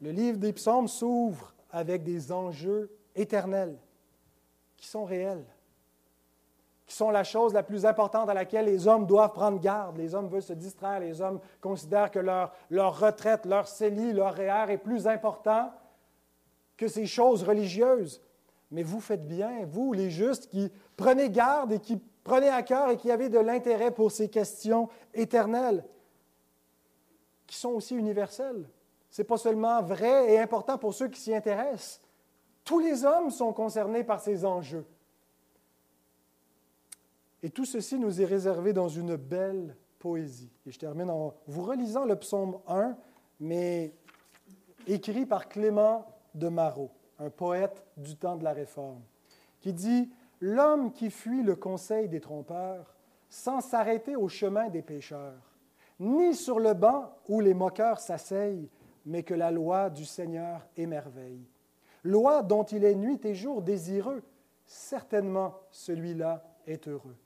[0.00, 3.76] Le livre des psaumes s'ouvre avec des enjeux éternels
[4.76, 5.44] qui sont réels,
[6.90, 9.96] qui sont la chose la plus importante à laquelle les hommes doivent prendre garde.
[9.96, 12.50] Les hommes veulent se distraire, les hommes considèrent que leur,
[12.98, 15.70] retraite, leur CELI, leur REER est plus important
[16.76, 18.20] que ces choses religieuses.
[18.72, 22.90] Mais vous faites bien, vous les justes, qui prenez garde et qui prenez à cœur
[22.90, 25.84] et qui avez de l'intérêt pour ces questions éternelles,
[27.46, 28.68] qui sont aussi universelles.
[29.10, 32.00] Ce n'est pas seulement vrai et important pour ceux qui s'y intéressent.
[32.64, 34.84] Tous les hommes sont concernés par ces enjeux.
[37.42, 40.50] Et tout ceci nous est réservé dans une belle poésie.
[40.66, 42.96] Et je termine en vous relisant le psaume 1,
[43.40, 43.94] mais
[44.86, 49.02] écrit par Clément de Marot, un poète du temps de la Réforme,
[49.60, 50.10] qui dit
[50.40, 52.94] L'homme qui fuit le conseil des trompeurs,
[53.28, 55.54] sans s'arrêter au chemin des pécheurs,
[55.98, 58.70] ni sur le banc où les moqueurs s'asseyent,
[59.04, 61.46] mais que la loi du Seigneur émerveille.
[62.02, 64.22] Loi dont il est nuit et jour désireux,
[64.64, 67.16] certainement celui-là est heureux.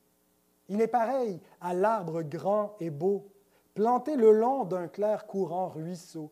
[0.68, 3.30] Il est pareil à l'arbre grand et beau,
[3.74, 6.30] planté le long d'un clair courant ruisseau.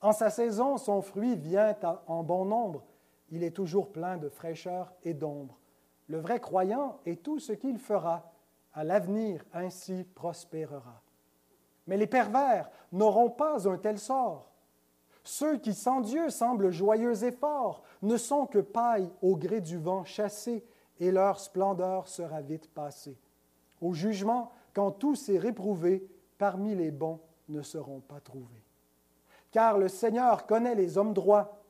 [0.00, 2.84] En sa saison, son fruit vient en bon nombre.
[3.30, 5.58] Il est toujours plein de fraîcheur et d'ombre.
[6.06, 8.32] Le vrai croyant est tout ce qu'il fera,
[8.72, 11.02] à l'avenir ainsi prospérera.
[11.86, 14.50] Mais les pervers n'auront pas un tel sort.
[15.22, 19.76] Ceux qui sans Dieu semblent joyeux et forts ne sont que paille au gré du
[19.76, 20.64] vent chassée,
[20.98, 23.18] et leur splendeur sera vite passée.
[23.80, 26.06] Au jugement, quand tous est réprouvé,
[26.38, 28.64] parmi les bons ne seront pas trouvés.
[29.50, 31.62] Car le Seigneur connaît les hommes droits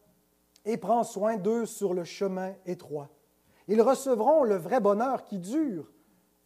[0.65, 3.09] et prend soin d'eux sur le chemin étroit.
[3.69, 5.91] Ils recevront le vrai bonheur qui dure.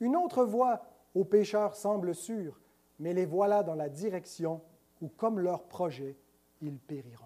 [0.00, 0.82] Une autre voie
[1.14, 2.60] aux pécheurs semble sûre,
[2.98, 4.60] mais les voilà dans la direction
[5.00, 6.16] où, comme leur projet,
[6.60, 7.23] ils périront.